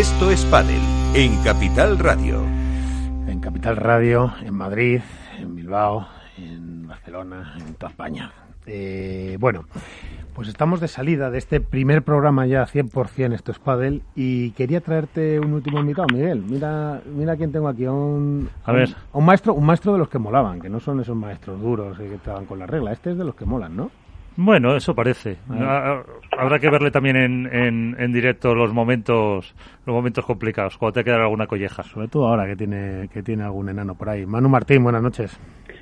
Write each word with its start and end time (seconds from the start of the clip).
Esto 0.00 0.30
es 0.30 0.46
Padel 0.46 0.80
en 1.14 1.36
Capital 1.44 1.98
Radio. 1.98 2.40
En 3.28 3.38
Capital 3.38 3.76
Radio, 3.76 4.32
en 4.42 4.54
Madrid, 4.54 5.02
en 5.38 5.54
Bilbao, 5.54 6.08
en 6.38 6.88
Barcelona, 6.88 7.54
en 7.58 7.74
toda 7.74 7.90
España. 7.90 8.32
Eh, 8.64 9.36
bueno, 9.38 9.66
pues 10.32 10.48
estamos 10.48 10.80
de 10.80 10.88
salida 10.88 11.30
de 11.30 11.36
este 11.36 11.60
primer 11.60 12.02
programa 12.02 12.46
ya 12.46 12.66
100% 12.66 13.34
Esto 13.34 13.52
es 13.52 13.58
Padel 13.58 14.02
y 14.14 14.52
quería 14.52 14.80
traerte 14.80 15.38
un 15.38 15.52
último 15.52 15.80
invitado, 15.80 16.06
Miguel. 16.10 16.44
Mira, 16.48 17.02
mira 17.04 17.36
quién 17.36 17.52
tengo 17.52 17.68
aquí, 17.68 17.86
un, 17.86 18.48
A 18.64 18.72
ver. 18.72 18.96
un, 19.12 19.26
maestro, 19.26 19.52
un 19.52 19.66
maestro 19.66 19.92
de 19.92 19.98
los 19.98 20.08
que 20.08 20.18
molaban, 20.18 20.62
que 20.62 20.70
no 20.70 20.80
son 20.80 21.00
esos 21.00 21.14
maestros 21.14 21.60
duros 21.60 22.00
eh, 22.00 22.08
que 22.08 22.14
estaban 22.14 22.46
con 22.46 22.58
la 22.58 22.64
regla. 22.64 22.92
Este 22.92 23.10
es 23.10 23.18
de 23.18 23.24
los 23.24 23.34
que 23.34 23.44
molan, 23.44 23.76
¿no? 23.76 23.90
Bueno, 24.42 24.74
eso 24.74 24.94
parece. 24.94 25.36
Ah. 25.50 26.00
Ah, 26.00 26.02
Habrá 26.38 26.58
que 26.58 26.70
verle 26.70 26.90
también 26.90 27.16
en, 27.16 27.46
en, 27.52 27.96
en 27.98 28.12
directo 28.12 28.54
los 28.54 28.72
momentos 28.72 29.54
los 29.84 29.94
momentos 29.94 30.24
complicados, 30.24 30.78
cuando 30.78 30.94
te 30.94 31.04
queda 31.04 31.16
alguna 31.22 31.46
colleja. 31.46 31.82
Sobre 31.82 32.08
todo 32.08 32.26
ahora 32.26 32.46
que 32.46 32.56
tiene 32.56 33.08
que 33.12 33.22
tiene 33.22 33.42
algún 33.42 33.68
enano 33.68 33.94
por 33.94 34.08
ahí. 34.08 34.24
Manu 34.24 34.48
Martín, 34.48 34.82
buenas 34.82 35.02
noches. 35.02 35.38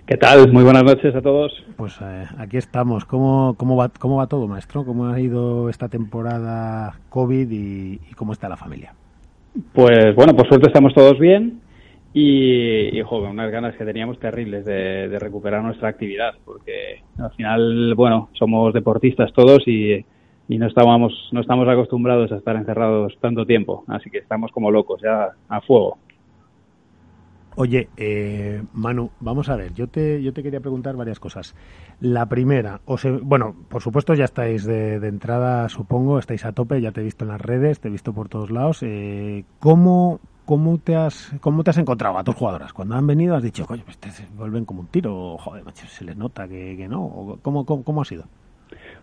¿Qué 0.06 0.16
tal? 0.16 0.52
Muy 0.52 0.64
buenas 0.64 0.82
noches 0.82 1.14
a 1.14 1.22
todos. 1.22 1.52
Pues 1.76 2.00
eh, 2.02 2.24
aquí 2.38 2.56
estamos. 2.56 3.04
¿Cómo, 3.04 3.54
cómo, 3.56 3.76
va, 3.76 3.90
¿Cómo 3.90 4.16
va 4.16 4.26
todo, 4.26 4.48
maestro? 4.48 4.84
¿Cómo 4.84 5.06
ha 5.06 5.20
ido 5.20 5.68
esta 5.68 5.88
temporada 5.88 6.98
COVID 7.10 7.50
y, 7.52 8.00
y 8.10 8.14
cómo 8.16 8.32
está 8.32 8.48
la 8.48 8.56
familia? 8.56 8.92
Pues 9.72 10.16
bueno, 10.16 10.34
por 10.34 10.48
suerte 10.48 10.66
estamos 10.66 10.92
todos 10.94 11.16
bien 11.20 11.60
y, 12.14 13.00
joder, 13.02 13.30
unas 13.30 13.50
ganas 13.50 13.76
que 13.76 13.84
teníamos 13.84 14.18
terribles 14.18 14.64
de, 14.64 15.08
de, 15.08 15.18
recuperar 15.18 15.62
nuestra 15.62 15.88
actividad, 15.88 16.34
porque 16.44 17.02
al 17.18 17.30
final, 17.32 17.94
bueno, 17.94 18.30
somos 18.32 18.72
deportistas 18.72 19.32
todos 19.32 19.66
y, 19.66 20.04
y 20.48 20.58
no 20.58 20.66
estábamos, 20.66 21.28
no 21.32 21.40
estamos 21.40 21.68
acostumbrados 21.68 22.32
a 22.32 22.36
estar 22.36 22.56
encerrados 22.56 23.16
tanto 23.20 23.44
tiempo, 23.44 23.84
así 23.88 24.10
que 24.10 24.18
estamos 24.18 24.50
como 24.50 24.70
locos 24.70 25.00
ya 25.02 25.28
a 25.48 25.60
fuego. 25.60 25.98
Oye, 27.60 27.88
eh, 27.96 28.62
Manu, 28.72 29.10
vamos 29.18 29.48
a 29.48 29.56
ver, 29.56 29.74
yo 29.74 29.88
te, 29.88 30.22
yo 30.22 30.32
te 30.32 30.44
quería 30.44 30.60
preguntar 30.60 30.96
varias 30.96 31.18
cosas. 31.18 31.56
La 32.00 32.26
primera, 32.26 32.80
o 32.84 32.96
se, 32.96 33.10
bueno, 33.10 33.54
por 33.68 33.82
supuesto 33.82 34.14
ya 34.14 34.24
estáis 34.24 34.64
de, 34.64 35.00
de, 35.00 35.08
entrada, 35.08 35.68
supongo, 35.68 36.20
estáis 36.20 36.44
a 36.44 36.52
tope, 36.52 36.80
ya 36.80 36.92
te 36.92 37.00
he 37.00 37.04
visto 37.04 37.24
en 37.24 37.30
las 37.30 37.40
redes, 37.40 37.80
te 37.80 37.88
he 37.88 37.90
visto 37.90 38.12
por 38.12 38.28
todos 38.28 38.52
lados. 38.52 38.84
Eh, 38.84 39.44
¿cómo, 39.58 40.20
cómo, 40.48 40.78
te 40.78 40.96
has, 40.96 41.30
¿Cómo 41.42 41.62
te 41.62 41.68
has 41.68 41.76
encontrado 41.76 42.16
a 42.16 42.24
tus 42.24 42.34
jugadoras? 42.34 42.72
Cuando 42.72 42.94
han 42.94 43.06
venido 43.06 43.36
has 43.36 43.42
dicho, 43.42 43.66
coño, 43.66 43.82
pues 43.84 43.98
te 43.98 44.08
vuelven 44.34 44.64
como 44.64 44.80
un 44.80 44.86
tiro, 44.86 45.36
joder, 45.36 45.62
se 45.74 46.04
les 46.06 46.16
nota 46.16 46.48
que, 46.48 46.74
que 46.74 46.88
no. 46.88 47.38
¿Cómo, 47.42 47.66
cómo, 47.66 47.84
¿Cómo 47.84 48.00
ha 48.00 48.04
sido? 48.06 48.24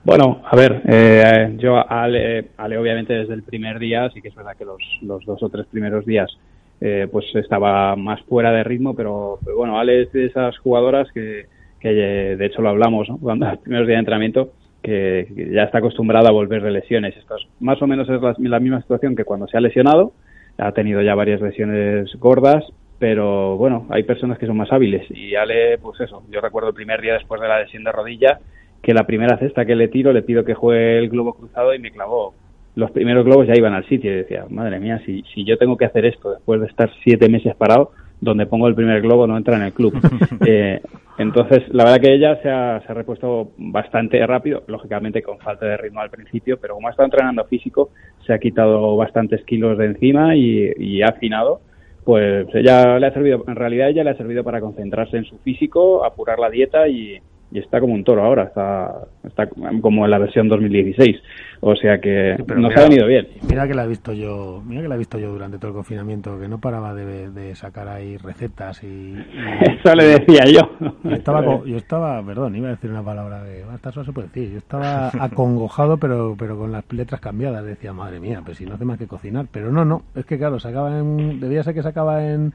Bueno, 0.03 0.41
a 0.43 0.55
ver, 0.55 0.81
eh, 0.87 1.55
yo 1.59 1.77
a 1.77 2.03
Ale, 2.03 2.47
Ale, 2.57 2.79
obviamente 2.79 3.13
desde 3.13 3.35
el 3.35 3.43
primer 3.43 3.77
día, 3.77 4.09
sí 4.09 4.23
que 4.23 4.29
es 4.29 4.35
verdad 4.35 4.57
que 4.57 4.65
los, 4.65 4.81
dos 5.01 5.43
o 5.43 5.49
tres 5.49 5.67
primeros 5.67 6.03
días 6.03 6.35
eh, 6.81 7.07
pues 7.11 7.25
estaba 7.35 7.95
más 7.95 8.21
fuera 8.23 8.51
de 8.51 8.63
ritmo, 8.63 8.95
pero, 8.95 9.37
bueno, 9.55 9.77
Ale 9.77 10.01
es 10.01 10.11
de 10.13 10.25
esas 10.25 10.57
jugadoras 10.57 11.11
que, 11.11 11.45
que 11.79 11.89
de 11.89 12.45
hecho 12.47 12.63
lo 12.63 12.69
hablamos 12.69 13.07
¿no? 13.07 13.19
cuando 13.19 13.45
los 13.51 13.59
primeros 13.59 13.87
días 13.87 13.97
de 13.97 13.99
entrenamiento, 13.99 14.49
que, 14.81 15.51
ya 15.53 15.63
está 15.63 15.77
acostumbrada 15.77 16.29
a 16.29 16.33
volver 16.33 16.63
de 16.63 16.71
lesiones. 16.71 17.15
Esto 17.15 17.35
es, 17.35 17.47
más 17.59 17.79
o 17.83 17.87
menos 17.87 18.09
es 18.09 18.19
la, 18.39 18.59
misma 18.59 18.81
situación 18.81 19.15
que 19.15 19.25
cuando 19.25 19.47
se 19.47 19.57
ha 19.57 19.61
lesionado, 19.61 20.13
ha 20.57 20.71
tenido 20.71 21.01
ya 21.01 21.15
varias 21.15 21.41
lesiones 21.41 22.13
gordas, 22.19 22.63
pero 22.99 23.57
bueno, 23.57 23.87
hay 23.89 24.03
personas 24.03 24.37
que 24.37 24.47
son 24.47 24.57
más 24.57 24.71
hábiles. 24.71 25.05
Y 25.11 25.35
Ale, 25.35 25.77
pues 25.77 25.99
eso, 25.99 26.23
yo 26.29 26.41
recuerdo 26.41 26.69
el 26.69 26.75
primer 26.75 27.01
día 27.01 27.13
después 27.13 27.41
de 27.41 27.47
la 27.47 27.61
lesión 27.61 27.83
de 27.83 27.91
rodilla, 27.91 28.39
que 28.81 28.93
la 28.93 29.05
primera 29.05 29.37
cesta 29.37 29.65
que 29.65 29.75
le 29.75 29.87
tiro 29.87 30.13
le 30.13 30.21
pido 30.21 30.45
que 30.45 30.53
juegue 30.53 30.99
el 30.99 31.09
globo 31.09 31.33
cruzado 31.33 31.73
y 31.73 31.79
me 31.79 31.91
clavó. 31.91 32.33
Los 32.75 32.91
primeros 32.91 33.25
globos 33.25 33.47
ya 33.47 33.55
iban 33.55 33.73
al 33.73 33.87
sitio 33.87 34.11
y 34.11 34.17
decía, 34.17 34.45
madre 34.49 34.79
mía, 34.79 35.01
si, 35.05 35.23
si 35.33 35.45
yo 35.45 35.57
tengo 35.57 35.77
que 35.77 35.85
hacer 35.85 36.05
esto 36.05 36.31
después 36.31 36.61
de 36.61 36.67
estar 36.67 36.89
siete 37.03 37.29
meses 37.29 37.55
parado, 37.55 37.91
donde 38.21 38.45
pongo 38.45 38.67
el 38.67 38.75
primer 38.75 39.01
globo 39.01 39.27
no 39.27 39.37
entra 39.37 39.57
en 39.57 39.63
el 39.63 39.73
club. 39.73 39.93
eh, 40.45 40.81
entonces, 41.17 41.63
la 41.69 41.85
verdad 41.85 42.01
que 42.01 42.13
ella 42.13 42.41
se 42.41 42.49
ha, 42.49 42.81
se 42.81 42.91
ha, 42.91 42.95
repuesto 42.95 43.51
bastante 43.57 44.25
rápido, 44.25 44.63
lógicamente 44.67 45.21
con 45.21 45.39
falta 45.39 45.65
de 45.65 45.77
ritmo 45.77 46.01
al 46.01 46.09
principio, 46.09 46.57
pero 46.59 46.75
como 46.75 46.87
ha 46.87 46.91
estado 46.91 47.05
entrenando 47.05 47.45
físico, 47.45 47.89
se 48.25 48.33
ha 48.33 48.39
quitado 48.39 48.95
bastantes 48.97 49.43
kilos 49.45 49.77
de 49.77 49.85
encima 49.85 50.35
y, 50.35 50.71
y 50.77 51.01
ha 51.01 51.07
afinado. 51.07 51.61
Pues 52.03 52.47
ella 52.53 52.99
le 52.99 53.07
ha 53.07 53.13
servido, 53.13 53.43
en 53.47 53.55
realidad 53.55 53.89
ella 53.89 54.03
le 54.03 54.11
ha 54.11 54.17
servido 54.17 54.43
para 54.43 54.61
concentrarse 54.61 55.17
en 55.17 55.25
su 55.25 55.37
físico, 55.39 56.05
apurar 56.05 56.37
la 56.37 56.51
dieta 56.51 56.87
y, 56.87 57.19
y 57.51 57.59
está 57.59 57.79
como 57.79 57.93
un 57.93 58.03
toro 58.03 58.23
ahora, 58.23 58.43
está, 58.43 59.07
está 59.23 59.47
como 59.81 60.05
en 60.05 60.11
la 60.11 60.17
versión 60.17 60.47
2016. 60.49 61.17
O 61.61 61.75
sea 61.75 61.99
que 61.99 62.35
sí, 62.37 62.43
nos 62.47 62.57
mira, 62.57 62.81
ha 62.81 62.83
venido 62.83 63.07
bien. 63.07 63.27
Mira 63.47 63.67
que 63.67 63.73
la 63.73 63.85
he 63.85 63.87
visto 63.87 64.13
yo, 64.13 64.61
mira 64.65 64.81
que 64.81 64.87
la 64.87 64.95
he 64.95 64.97
visto 64.97 65.17
yo 65.17 65.31
durante 65.31 65.57
todo 65.57 65.69
el 65.69 65.75
confinamiento, 65.75 66.39
que 66.39 66.47
no 66.47 66.59
paraba 66.59 66.93
de, 66.93 67.31
de 67.31 67.55
sacar 67.55 67.87
ahí 67.87 68.17
recetas 68.17 68.83
y, 68.83 68.87
y 68.87 69.25
eso 69.79 69.95
le 69.95 70.05
decía 70.05 70.45
yo. 70.45 70.69
Yo 71.03 71.11
estaba, 71.11 71.43
yo 71.65 71.77
estaba, 71.77 72.23
perdón, 72.23 72.55
iba 72.55 72.67
a 72.67 72.71
decir 72.71 72.89
una 72.89 73.03
palabra 73.03 73.43
de, 73.43 73.63
bueno, 73.63 73.75
esta 73.75 73.91
se 73.91 74.11
puede 74.11 74.27
decir, 74.27 74.51
yo 74.51 74.57
estaba 74.57 75.09
acongojado 75.19 75.97
pero 75.97 76.35
pero 76.37 76.57
con 76.57 76.71
las 76.71 76.83
letras 76.91 77.21
cambiadas, 77.21 77.63
decía, 77.63 77.93
madre 77.93 78.19
mía, 78.19 78.41
pues 78.43 78.57
si 78.57 78.65
no 78.65 78.75
hace 78.75 78.85
más 78.85 78.97
que 78.97 79.07
cocinar, 79.07 79.47
pero 79.51 79.71
no, 79.71 79.85
no, 79.85 80.03
es 80.15 80.25
que 80.25 80.37
claro, 80.37 80.59
sacaba 80.59 80.97
en, 80.99 81.39
debía 81.39 81.63
ser 81.63 81.73
que 81.73 81.83
sacaba 81.83 82.25
en 82.27 82.53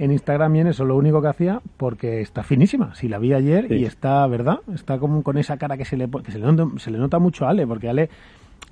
en 0.00 0.12
Instagram 0.12 0.56
y 0.56 0.60
en 0.60 0.66
eso 0.68 0.86
lo 0.86 0.96
único 0.96 1.20
que 1.20 1.28
hacía 1.28 1.60
porque 1.76 2.22
está 2.22 2.42
finísima. 2.42 2.94
Si 2.94 3.06
la 3.06 3.18
vi 3.18 3.34
ayer 3.34 3.68
sí. 3.68 3.74
y 3.74 3.84
está, 3.84 4.26
¿verdad? 4.26 4.60
Está 4.74 4.98
como 4.98 5.22
con 5.22 5.36
esa 5.36 5.58
cara 5.58 5.76
que 5.76 5.84
se 5.84 5.98
le 5.98 6.08
que 6.10 6.32
se 6.32 6.38
le, 6.38 6.46
nota, 6.50 6.66
se 6.78 6.90
le 6.90 6.98
nota 6.98 7.18
mucho 7.18 7.46
a 7.46 7.50
Ale, 7.50 7.66
porque 7.66 7.88
Ale 7.90 8.08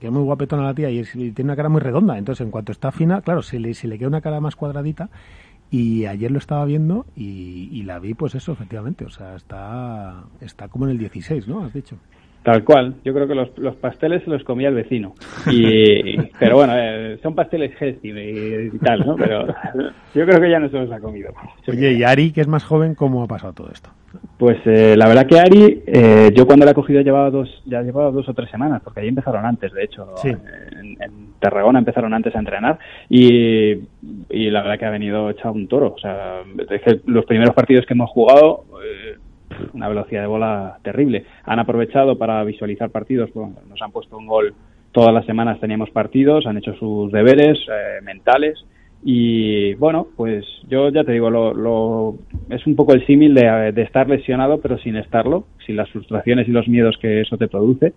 que 0.01 0.07
es 0.07 0.13
muy 0.13 0.23
guapetona 0.23 0.63
la 0.63 0.75
tía 0.75 0.91
y, 0.91 1.01
es, 1.01 1.15
y, 1.15 1.33
tiene 1.33 1.51
una 1.51 1.57
cara 1.57 1.69
muy 1.69 1.81
redonda, 1.81 2.17
entonces 2.17 2.45
en 2.45 2.51
cuanto 2.51 2.73
está 2.73 2.93
fina, 2.93 3.21
claro, 3.21 3.43
se 3.43 3.59
le, 3.59 3.75
se 3.75 3.89
le 3.89 3.99
queda 3.99 4.09
una 4.09 4.21
cara 4.21 4.41
más 4.41 4.57
cuadradita 4.57 5.11
y 5.71 6.07
ayer 6.07 6.31
lo 6.31 6.39
estaba 6.39 6.65
viendo 6.65 7.05
y, 7.15 7.69
y, 7.73 7.83
la 7.83 7.99
vi 7.99 8.15
pues 8.15 8.35
eso 8.35 8.53
efectivamente, 8.53 9.05
o 9.05 9.11
sea, 9.11 9.37
está 9.37 10.25
está 10.41 10.69
como 10.69 10.87
en 10.87 10.93
el 10.93 10.99
16, 10.99 11.47
¿no? 11.47 11.65
Has 11.65 11.75
dicho. 11.75 11.97
Tal 12.49 12.65
cual. 12.65 12.95
Yo 13.05 13.13
creo 13.13 13.29
que 13.29 13.35
los, 13.35 13.59
los, 13.59 13.77
pasteles 13.77 14.25
se 14.25 14.31
los 14.31 14.43
comía 14.43 14.71
el 14.71 14.75
vecino. 14.75 15.13
Y, 15.53 16.17
pero 16.41 16.57
bueno, 16.57 16.73
eh, 16.77 17.19
son 17.23 17.35
pasteles 17.35 17.73
healthy 17.79 18.11
y, 18.11 18.71
y, 18.75 18.79
tal, 18.79 19.01
¿no? 19.05 19.17
Pero 19.17 19.49
yo 20.15 20.25
creo 20.25 20.41
que 20.41 20.51
ya 20.51 20.59
no 20.59 20.71
se 20.71 20.79
los 20.79 20.91
ha 20.91 20.99
comido. 20.99 21.31
Oye, 21.67 21.93
y 21.93 22.05
Ari, 22.05 22.33
que 22.33 22.41
es 22.41 22.49
más 22.49 22.65
joven, 22.65 22.95
¿cómo 22.95 23.23
ha 23.23 23.27
pasado 23.27 23.53
todo 23.53 23.71
esto? 23.71 23.91
Pues 24.39 24.57
eh, 24.65 24.97
la 24.97 25.09
verdad 25.09 25.27
que 25.27 25.39
Ari, 25.39 25.83
eh, 25.87 26.31
yo 26.35 26.47
cuando 26.47 26.65
la 26.65 26.71
he 26.71 26.75
cogido 26.75 27.03
llevaba 27.03 27.31
dos, 27.31 27.63
ya 27.67 27.83
llevaba 27.83 28.11
dos 28.11 28.27
o 28.27 28.33
tres 28.33 28.51
semanas, 28.51 28.81
porque 28.83 29.01
ahí 29.01 29.09
empezaron 29.09 29.45
antes, 29.45 29.71
de 29.75 29.85
hecho. 29.85 30.15
Sí. 30.17 30.29
En, 30.29 31.03
en, 31.03 31.29
Tarragona 31.41 31.79
empezaron 31.79 32.13
antes 32.15 32.35
a 32.35 32.41
entrenar 32.41 32.81
y, 33.09 33.75
y, 34.29 34.51
la 34.51 34.63
verdad 34.63 34.79
que 34.79 34.87
ha 34.87 34.91
venido 34.91 35.31
echado 35.31 35.55
un 35.55 35.69
toro. 35.69 35.95
O 35.95 35.99
sea, 36.01 36.43
es 36.69 36.83
que 36.83 37.01
los 37.07 37.25
primeros 37.27 37.55
partidos 37.55 37.87
que 37.87 37.95
hemos 37.95 38.11
jugado 38.11 38.65
eh, 38.83 39.08
una 39.73 39.89
velocidad 39.89 40.23
de 40.23 40.27
bola 40.27 40.79
terrible. 40.83 41.25
Han 41.45 41.59
aprovechado 41.59 42.19
para 42.19 42.43
visualizar 42.45 42.91
partidos, 42.91 43.33
bueno, 43.33 43.57
nos 43.69 43.81
han 43.83 43.93
puesto 43.93 44.17
un 44.17 44.27
gol 44.27 44.55
todas 44.93 45.15
las 45.15 45.27
semanas 45.27 45.61
teníamos 45.61 45.91
partidos, 45.91 46.47
han 46.47 46.59
hecho 46.59 46.75
sus 46.75 47.13
deberes 47.13 47.59
eh, 47.69 48.03
mentales 48.03 48.59
y 49.05 49.75
bueno, 49.75 50.09
pues 50.17 50.45
yo 50.69 50.89
ya 50.91 51.05
te 51.05 51.13
digo, 51.13 51.31
lo, 51.31 51.55
lo 51.55 52.17
es 52.51 52.67
un 52.67 52.75
poco 52.75 52.95
el 52.95 53.07
símil 53.07 53.33
de, 53.35 53.73
de, 53.73 53.83
estar 53.83 54.09
lesionado 54.09 54.61
pero 54.61 54.79
sin 54.79 54.97
estarlo, 54.97 55.45
sin 55.65 55.77
las 55.77 55.89
frustraciones 55.91 56.49
y 56.49 56.53
los 56.53 56.67
miedos 56.69 56.97
que 57.01 57.21
eso 57.21 57.37
te 57.37 57.49
produce. 57.49 57.93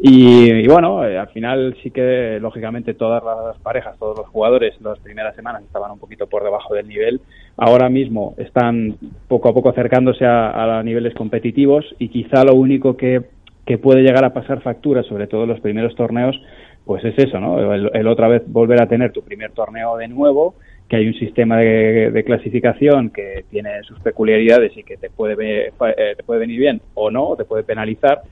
Y, 0.00 0.50
y 0.52 0.68
bueno, 0.68 1.04
eh, 1.04 1.18
al 1.18 1.28
final 1.28 1.76
sí 1.82 1.90
que 1.90 2.38
lógicamente 2.40 2.94
todas 2.94 3.22
las 3.24 3.58
parejas, 3.58 3.98
todos 3.98 4.16
los 4.16 4.28
jugadores 4.28 4.80
las 4.80 4.98
primeras 5.00 5.34
semanas 5.34 5.64
estaban 5.64 5.90
un 5.90 5.98
poquito 5.98 6.28
por 6.28 6.44
debajo 6.44 6.74
del 6.74 6.86
nivel. 6.86 7.20
Ahora 7.56 7.88
mismo 7.88 8.34
están 8.38 8.96
poco 9.26 9.48
a 9.48 9.54
poco 9.54 9.70
acercándose 9.70 10.24
a, 10.24 10.82
niveles 10.84 11.14
competitivos 11.14 11.84
y 11.98 12.10
quizá 12.10 12.44
lo 12.44 12.54
único 12.54 12.96
que, 12.96 13.22
que 13.66 13.78
puede 13.78 14.02
llegar 14.02 14.24
a 14.24 14.32
pasar 14.32 14.62
factura, 14.62 15.02
sobre 15.02 15.26
todo 15.26 15.42
en 15.42 15.48
los 15.48 15.60
primeros 15.60 15.96
torneos, 15.96 16.40
pues 16.84 17.04
es 17.04 17.18
eso, 17.18 17.40
¿no? 17.40 17.74
El, 17.74 18.06
otra 18.06 18.28
vez 18.28 18.42
volver 18.46 18.80
a 18.80 18.86
tener 18.86 19.10
tu 19.12 19.22
primer 19.22 19.50
torneo 19.50 19.96
de 19.96 20.06
nuevo, 20.06 20.54
que 20.88 20.96
hay 20.96 21.08
un 21.08 21.14
sistema 21.14 21.58
de, 21.58 22.12
de 22.12 22.24
clasificación 22.24 23.10
que 23.10 23.44
tiene 23.50 23.82
sus 23.82 23.98
peculiaridades 24.00 24.76
y 24.76 24.84
que 24.84 24.96
te 24.96 25.10
puede, 25.10 25.66
eh, 25.66 26.14
te 26.16 26.22
puede 26.22 26.40
venir 26.40 26.60
bien 26.60 26.80
o 26.94 27.10
no, 27.10 27.34
te 27.36 27.44
puede 27.44 27.64
penalizar 27.64 28.22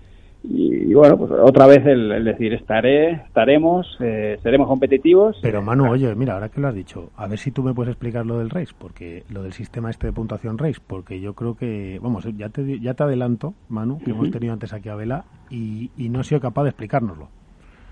y, 0.48 0.90
y, 0.90 0.94
bueno, 0.94 1.16
pues 1.18 1.30
otra 1.32 1.66
vez 1.66 1.84
el, 1.86 2.12
el 2.12 2.24
decir, 2.24 2.54
estaré, 2.54 3.12
estaremos, 3.12 3.96
eh, 4.00 4.38
seremos 4.42 4.68
competitivos. 4.68 5.38
Pero 5.42 5.62
Manu, 5.62 5.90
oye, 5.90 6.14
mira, 6.14 6.34
ahora 6.34 6.48
que 6.48 6.60
lo 6.60 6.68
has 6.68 6.74
dicho, 6.74 7.10
a 7.16 7.26
ver 7.26 7.38
si 7.38 7.50
tú 7.50 7.62
me 7.62 7.74
puedes 7.74 7.92
explicar 7.92 8.24
lo 8.24 8.38
del 8.38 8.50
race, 8.50 8.72
porque 8.78 9.24
lo 9.30 9.42
del 9.42 9.52
sistema 9.52 9.90
este 9.90 10.06
de 10.06 10.12
puntuación 10.12 10.58
race, 10.58 10.80
porque 10.86 11.20
yo 11.20 11.34
creo 11.34 11.56
que, 11.56 11.98
vamos, 12.00 12.28
ya 12.36 12.48
te, 12.48 12.78
ya 12.80 12.94
te 12.94 13.02
adelanto, 13.02 13.54
Manu, 13.68 13.98
que 13.98 14.10
uh 14.10 14.14
-huh. 14.14 14.18
hemos 14.18 14.30
tenido 14.30 14.52
antes 14.52 14.72
aquí 14.72 14.88
a 14.88 14.94
Vela, 14.94 15.24
y, 15.50 15.90
y 15.96 16.08
no 16.08 16.20
he 16.20 16.24
sido 16.24 16.40
capaz 16.40 16.62
de 16.64 16.70
explicárnoslo. 16.70 17.28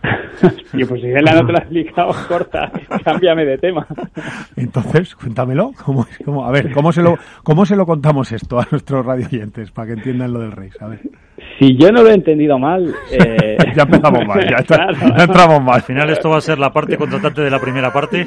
y 0.72 0.84
pues 0.84 1.00
si 1.00 1.08
Vela 1.08 1.32
no 1.34 1.46
te 1.46 1.52
lo 1.52 1.58
ha 1.58 1.62
explicado, 1.62 2.12
corta, 2.28 2.70
cámbiame 3.04 3.44
de 3.44 3.58
tema. 3.58 3.86
Entonces, 4.56 5.14
cuéntamelo. 5.14 5.72
¿Cómo, 5.84 6.06
cómo, 6.24 6.44
a 6.44 6.50
ver, 6.50 6.72
¿cómo 6.72 6.92
se, 6.92 7.02
lo, 7.02 7.16
¿cómo 7.42 7.64
se 7.66 7.76
lo 7.76 7.86
contamos 7.86 8.32
esto 8.32 8.58
a 8.60 8.66
nuestros 8.70 9.04
radio 9.04 9.26
oyentes 9.26 9.70
para 9.70 9.88
que 9.88 9.92
entiendan 9.94 10.32
lo 10.32 10.40
del 10.40 10.52
race? 10.52 10.76
A 10.80 10.88
ver. 10.88 11.00
Si 11.58 11.76
yo 11.76 11.90
no 11.92 12.02
lo 12.02 12.10
he 12.10 12.14
entendido 12.14 12.58
mal... 12.58 12.94
Eh... 13.14 13.56
ya 13.76 13.82
empezamos 13.82 14.26
mal, 14.26 14.40
ya, 14.50 15.22
entramos 15.22 15.62
mal. 15.62 15.76
Al 15.76 15.82
final 15.82 16.10
esto 16.10 16.30
va 16.30 16.38
a 16.38 16.40
ser 16.40 16.58
la 16.58 16.72
parte 16.72 16.96
contratante 16.96 17.42
de 17.42 17.50
la 17.50 17.60
primera 17.60 17.92
parte. 17.92 18.26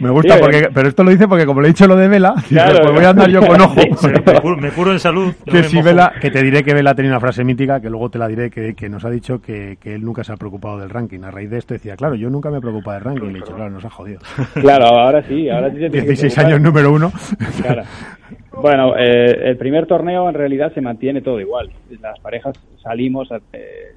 me 0.00 0.10
gusta, 0.10 0.38
porque, 0.38 0.68
pero 0.72 0.88
esto 0.88 1.02
lo 1.02 1.10
dice 1.10 1.26
porque 1.26 1.46
como 1.46 1.60
le 1.60 1.68
he 1.68 1.70
dicho 1.70 1.86
lo 1.86 1.96
de 1.96 2.08
Vela, 2.08 2.34
pues 2.34 2.92
voy 2.92 3.04
a 3.04 3.10
andar 3.10 3.30
yo 3.30 3.40
con 3.40 3.60
ojo. 3.60 3.76
me, 4.60 4.70
curo, 4.70 4.92
en 4.92 4.98
salud. 4.98 5.32
Que, 5.46 5.64
si 5.64 5.80
Vela, 5.80 6.12
que 6.20 6.30
te 6.30 6.42
diré 6.42 6.62
que 6.62 6.74
Vela 6.74 6.90
ha 6.90 6.94
tenido 6.94 7.14
una 7.14 7.20
frase 7.20 7.44
mítica, 7.44 7.80
que 7.80 7.88
luego 7.88 8.10
te 8.10 8.18
la 8.18 8.28
diré, 8.28 8.50
que, 8.50 8.74
que 8.74 8.88
nos 8.88 9.04
ha 9.04 9.10
dicho 9.10 9.40
que, 9.40 9.78
que, 9.80 9.94
él 9.94 10.04
nunca 10.04 10.24
se 10.24 10.32
ha 10.32 10.36
preocupado 10.36 10.78
del 10.78 10.90
ranking. 10.90 11.22
A 11.24 11.30
raíz 11.30 11.50
de 11.50 11.58
esto 11.58 11.74
decía, 11.74 11.96
claro, 11.96 12.14
yo 12.14 12.28
nunca 12.28 12.50
me 12.50 12.58
he 12.58 12.60
preocupado 12.60 12.96
del 12.96 13.04
ranking. 13.04 13.26
Le 13.28 13.38
he 13.38 13.42
dicho, 13.42 13.54
claro, 13.54 13.70
nos 13.70 13.84
ha 13.84 13.90
jodido. 13.90 14.20
Claro, 14.54 14.86
ahora 14.86 15.22
sí, 15.22 15.48
ahora 15.48 15.70
sí. 15.70 15.88
16 15.88 16.38
años 16.38 16.60
número 16.60 16.92
uno. 16.92 17.12
Claro. 17.62 17.82
Bueno, 18.64 18.96
eh, 18.96 19.50
el 19.50 19.58
primer 19.58 19.84
torneo 19.84 20.26
en 20.26 20.34
realidad 20.34 20.72
se 20.72 20.80
mantiene 20.80 21.20
todo 21.20 21.38
igual. 21.38 21.68
Las 22.00 22.18
parejas 22.20 22.58
salimos, 22.82 23.28
eh, 23.52 23.92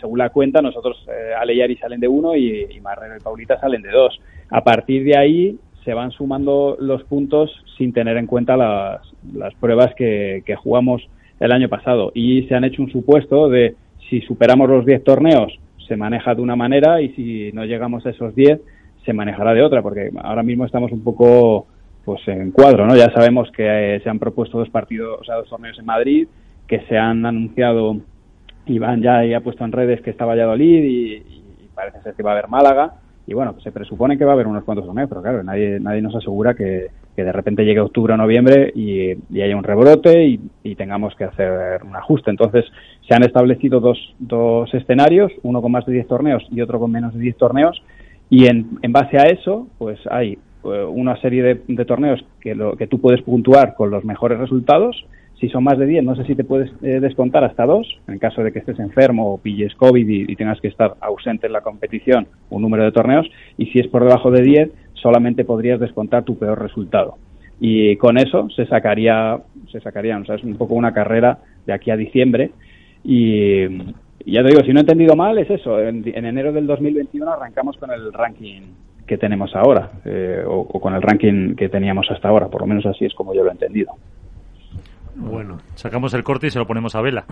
según 0.00 0.16
la 0.16 0.30
cuenta, 0.30 0.62
nosotros, 0.62 1.04
eh, 1.08 1.34
Ale 1.36 1.54
y 1.54 1.60
Ari 1.60 1.76
salen 1.76 1.98
de 1.98 2.06
uno 2.06 2.36
y, 2.36 2.68
y 2.70 2.80
Marrero 2.80 3.16
y 3.16 3.20
Paulita 3.20 3.58
salen 3.58 3.82
de 3.82 3.90
dos. 3.90 4.20
A 4.48 4.62
partir 4.62 5.02
de 5.02 5.18
ahí 5.18 5.58
se 5.84 5.92
van 5.92 6.12
sumando 6.12 6.76
los 6.78 7.02
puntos 7.02 7.50
sin 7.76 7.92
tener 7.92 8.16
en 8.16 8.28
cuenta 8.28 8.56
las, 8.56 9.00
las 9.34 9.54
pruebas 9.54 9.92
que, 9.96 10.44
que 10.46 10.54
jugamos 10.54 11.02
el 11.40 11.50
año 11.50 11.68
pasado. 11.68 12.12
Y 12.14 12.44
se 12.44 12.54
han 12.54 12.62
hecho 12.62 12.82
un 12.82 12.92
supuesto 12.92 13.48
de 13.48 13.74
si 14.08 14.20
superamos 14.20 14.70
los 14.70 14.86
10 14.86 15.02
torneos 15.02 15.58
se 15.88 15.96
maneja 15.96 16.36
de 16.36 16.42
una 16.42 16.54
manera 16.54 17.02
y 17.02 17.08
si 17.14 17.50
no 17.54 17.64
llegamos 17.64 18.06
a 18.06 18.10
esos 18.10 18.36
10 18.36 18.60
se 19.04 19.12
manejará 19.12 19.52
de 19.52 19.62
otra, 19.62 19.82
porque 19.82 20.12
ahora 20.22 20.44
mismo 20.44 20.64
estamos 20.64 20.92
un 20.92 21.02
poco 21.02 21.66
pues 22.04 22.26
en 22.28 22.50
cuadro, 22.50 22.86
¿no? 22.86 22.96
Ya 22.96 23.10
sabemos 23.12 23.50
que 23.52 23.96
eh, 23.96 24.00
se 24.00 24.08
han 24.10 24.18
propuesto 24.18 24.58
dos 24.58 24.70
partidos, 24.70 25.20
o 25.20 25.24
sea, 25.24 25.36
dos 25.36 25.48
torneos 25.48 25.78
en 25.78 25.86
Madrid, 25.86 26.28
que 26.66 26.80
se 26.88 26.96
han 26.96 27.26
anunciado, 27.26 27.96
Iván 28.66 29.02
ya 29.02 29.22
ha 29.36 29.40
puesto 29.40 29.64
en 29.64 29.72
redes 29.72 30.00
que 30.02 30.10
está 30.10 30.24
Valladolid 30.24 30.84
y, 30.84 31.14
y 31.16 31.68
parece 31.74 32.02
ser 32.02 32.14
que 32.14 32.22
va 32.22 32.30
a 32.30 32.34
haber 32.34 32.48
Málaga, 32.48 32.94
y 33.30 33.34
bueno, 33.34 33.54
se 33.62 33.70
presupone 33.70 34.18
que 34.18 34.24
va 34.24 34.32
a 34.32 34.34
haber 34.34 34.48
unos 34.48 34.64
cuantos 34.64 34.86
torneos, 34.86 35.08
pero 35.08 35.22
claro, 35.22 35.44
nadie, 35.44 35.78
nadie 35.78 36.02
nos 36.02 36.16
asegura 36.16 36.54
que, 36.54 36.88
que 37.14 37.22
de 37.22 37.30
repente 37.30 37.64
llegue 37.64 37.78
octubre 37.78 38.12
o 38.12 38.16
noviembre 38.16 38.72
y, 38.74 39.12
y 39.30 39.42
haya 39.42 39.56
un 39.56 39.62
rebrote 39.62 40.24
y, 40.24 40.40
y, 40.64 40.74
tengamos 40.74 41.14
que 41.14 41.24
hacer 41.24 41.80
un 41.84 41.94
ajuste. 41.94 42.30
Entonces, 42.30 42.64
se 43.06 43.14
han 43.14 43.22
establecido 43.22 43.78
dos, 43.78 43.98
dos 44.18 44.74
escenarios, 44.74 45.30
uno 45.44 45.62
con 45.62 45.70
más 45.70 45.86
de 45.86 45.92
10 45.92 46.08
torneos 46.08 46.42
y 46.50 46.60
otro 46.60 46.80
con 46.80 46.90
menos 46.90 47.14
de 47.14 47.20
10 47.20 47.36
torneos, 47.36 47.80
y 48.30 48.46
en, 48.46 48.80
en 48.82 48.92
base 48.92 49.16
a 49.16 49.28
eso, 49.28 49.68
pues 49.78 50.00
hay 50.10 50.36
una 50.62 51.16
serie 51.20 51.42
de, 51.66 51.84
torneos 51.84 52.24
que, 52.40 52.54
lo, 52.54 52.76
que 52.76 52.86
tú 52.86 53.00
puedes 53.00 53.22
puntuar 53.22 53.74
con 53.74 53.90
los 53.90 54.04
mejores 54.04 54.38
resultados. 54.38 55.04
Si 55.40 55.48
son 55.48 55.64
más 55.64 55.78
de 55.78 55.86
10, 55.86 56.04
no 56.04 56.14
sé 56.16 56.24
si 56.24 56.34
te 56.34 56.44
puedes 56.44 56.70
eh, 56.82 57.00
descontar 57.00 57.44
hasta 57.44 57.64
dos, 57.64 57.88
en 58.08 58.18
caso 58.18 58.42
de 58.42 58.52
que 58.52 58.58
estés 58.58 58.78
enfermo 58.78 59.32
o 59.32 59.38
pilles 59.38 59.74
COVID 59.74 60.06
y, 60.06 60.36
tengas 60.36 60.60
que 60.60 60.68
estar 60.68 60.96
ausente 61.00 61.46
en 61.46 61.54
la 61.54 61.62
competición, 61.62 62.26
un 62.50 62.60
número 62.60 62.84
de 62.84 62.92
torneos. 62.92 63.26
Y 63.56 63.66
si 63.66 63.80
es 63.80 63.88
por 63.88 64.04
debajo 64.04 64.30
de 64.30 64.42
10, 64.42 64.70
solamente 64.94 65.46
podrías 65.46 65.80
descontar 65.80 66.24
tu 66.24 66.36
peor 66.36 66.60
resultado. 66.60 67.16
Y 67.58 67.96
con 67.96 68.18
eso 68.18 68.50
se 68.50 68.66
sacaría, 68.66 69.38
se 69.72 69.80
sacarían, 69.80 70.22
o 70.22 70.24
sea, 70.26 70.34
es 70.34 70.44
un 70.44 70.56
poco 70.56 70.74
una 70.74 70.92
carrera 70.92 71.38
de 71.66 71.72
aquí 71.72 71.90
a 71.90 71.96
diciembre. 71.96 72.50
Y, 73.02 73.66
ya 74.26 74.42
te 74.42 74.50
digo, 74.50 74.62
si 74.62 74.74
no 74.74 74.80
he 74.80 74.82
entendido 74.82 75.16
mal, 75.16 75.38
es 75.38 75.48
eso. 75.48 75.80
En 75.80 76.04
enero 76.06 76.52
del 76.52 76.66
2021 76.66 77.32
arrancamos 77.32 77.78
con 77.78 77.90
el 77.90 78.12
ranking 78.12 78.62
que 79.10 79.18
tenemos 79.18 79.56
ahora 79.56 79.90
eh, 80.04 80.44
o, 80.46 80.60
o, 80.60 80.80
con 80.80 80.94
el 80.94 81.02
ranking 81.02 81.56
que 81.56 81.68
teníamos 81.68 82.08
hasta 82.12 82.28
ahora, 82.28 82.46
por 82.46 82.60
lo 82.60 82.68
menos 82.68 82.86
así 82.86 83.06
es 83.06 83.12
como 83.12 83.34
yo 83.34 83.42
lo 83.42 83.48
he 83.48 83.52
entendido. 83.52 83.90
Bueno, 85.16 85.58
sacamos 85.74 86.14
el 86.14 86.22
corte 86.22 86.46
y 86.46 86.50
se 86.50 86.60
lo 86.60 86.66
ponemos 86.66 86.94
a 86.94 87.00
vela. 87.00 87.24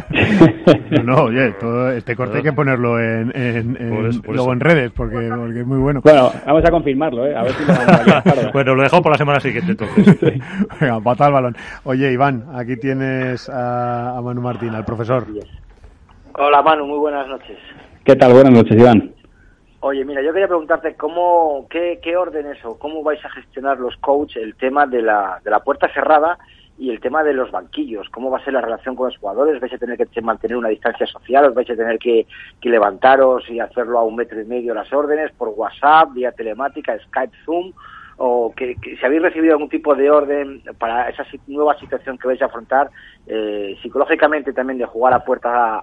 no, 0.90 1.02
no, 1.04 1.22
oye, 1.26 1.52
todo 1.60 1.92
este 1.92 2.16
corte 2.16 2.38
hay 2.38 2.42
que 2.42 2.52
ponerlo 2.52 2.98
en, 2.98 3.30
en, 3.36 3.76
en 3.80 3.90
por 3.94 4.06
eso, 4.06 4.20
por 4.20 4.34
luego 4.34 4.50
eso. 4.50 4.52
en 4.54 4.60
redes 4.60 4.90
porque, 4.96 5.30
porque, 5.32 5.60
es 5.60 5.66
muy 5.66 5.78
bueno. 5.78 6.00
Bueno, 6.02 6.32
vamos 6.44 6.64
a 6.64 6.70
confirmarlo, 6.72 7.24
¿eh? 7.24 7.36
A 7.36 7.44
ver 7.44 7.52
si 7.52 7.64
lo 7.64 7.72
vamos 7.72 8.08
a 8.08 8.50
Bueno, 8.52 8.74
lo 8.74 8.82
dejamos 8.82 9.04
para 9.04 9.14
la 9.14 9.18
semana 9.18 9.38
siguiente 9.38 9.70
entonces. 9.70 10.16
sí. 10.20 10.40
Venga, 10.80 11.00
pata 11.00 11.26
al 11.26 11.32
balón. 11.32 11.56
Oye, 11.84 12.10
Iván, 12.10 12.46
aquí 12.52 12.76
tienes 12.78 13.48
a, 13.48 14.18
a 14.18 14.20
Manu 14.20 14.40
Martín, 14.40 14.74
al 14.74 14.84
profesor. 14.84 15.24
Hola 16.34 16.62
Manu, 16.62 16.84
muy 16.84 16.98
buenas 16.98 17.28
noches. 17.28 17.56
¿Qué 18.04 18.16
tal? 18.16 18.32
Buenas 18.32 18.52
noches, 18.52 18.76
Iván. 18.76 19.12
Oye, 19.80 20.04
mira, 20.04 20.22
yo 20.22 20.32
quería 20.32 20.48
preguntarte 20.48 20.94
cómo, 20.94 21.66
qué, 21.68 22.00
qué 22.02 22.16
orden 22.16 22.46
es 22.46 22.64
o 22.64 22.78
cómo 22.78 23.02
vais 23.02 23.22
a 23.24 23.30
gestionar 23.30 23.78
los 23.78 23.96
coaches 23.98 24.42
el 24.42 24.54
tema 24.56 24.86
de 24.86 25.02
la, 25.02 25.40
de 25.44 25.50
la 25.50 25.60
puerta 25.60 25.92
cerrada 25.92 26.38
y 26.78 26.90
el 26.90 27.00
tema 27.00 27.22
de 27.22 27.32
los 27.32 27.50
banquillos, 27.50 28.08
cómo 28.10 28.30
va 28.30 28.38
a 28.38 28.44
ser 28.44 28.52
la 28.52 28.60
relación 28.60 28.96
con 28.96 29.06
los 29.06 29.16
jugadores, 29.16 29.60
vais 29.60 29.72
a 29.72 29.78
tener 29.78 29.96
que 29.96 30.20
mantener 30.20 30.56
una 30.56 30.68
distancia 30.68 31.06
social, 31.06 31.46
os 31.46 31.54
vais 31.54 31.68
a 31.70 31.76
tener 31.76 31.98
que, 31.98 32.26
que 32.60 32.68
levantaros 32.68 33.48
y 33.48 33.60
hacerlo 33.60 33.98
a 33.98 34.04
un 34.04 34.16
metro 34.16 34.40
y 34.40 34.44
medio 34.44 34.74
las 34.74 34.92
órdenes 34.92 35.32
por 35.32 35.48
WhatsApp, 35.48 36.12
vía 36.12 36.32
telemática, 36.32 36.98
Skype, 36.98 37.36
Zoom, 37.44 37.72
o 38.18 38.52
que, 38.54 38.76
que, 38.76 38.96
si 38.96 39.04
habéis 39.04 39.22
recibido 39.22 39.54
algún 39.54 39.68
tipo 39.68 39.94
de 39.94 40.10
orden 40.10 40.62
para 40.78 41.08
esa 41.08 41.24
nueva 41.46 41.78
situación 41.78 42.18
que 42.18 42.28
vais 42.28 42.42
a 42.42 42.46
afrontar, 42.46 42.90
eh, 43.26 43.76
psicológicamente 43.82 44.52
también 44.52 44.78
de 44.78 44.86
jugar 44.86 45.14
a 45.14 45.24
puerta 45.24 45.82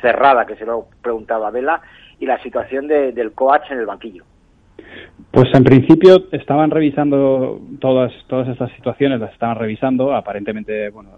cerrada, 0.00 0.46
que 0.46 0.56
se 0.56 0.66
lo 0.66 0.86
preguntaba 1.02 1.50
Vela, 1.50 1.80
y 2.20 2.26
la 2.26 2.40
situación 2.42 2.86
de, 2.86 3.12
del 3.12 3.32
coach 3.32 3.70
en 3.70 3.78
el 3.78 3.86
banquillo. 3.86 4.24
Pues 5.30 5.48
en 5.54 5.64
principio 5.64 6.24
estaban 6.32 6.70
revisando 6.70 7.60
todas 7.80 8.12
todas 8.28 8.48
estas 8.48 8.70
situaciones, 8.72 9.20
las 9.20 9.32
estaban 9.32 9.56
revisando. 9.56 10.14
Aparentemente, 10.14 10.90
bueno, 10.90 11.10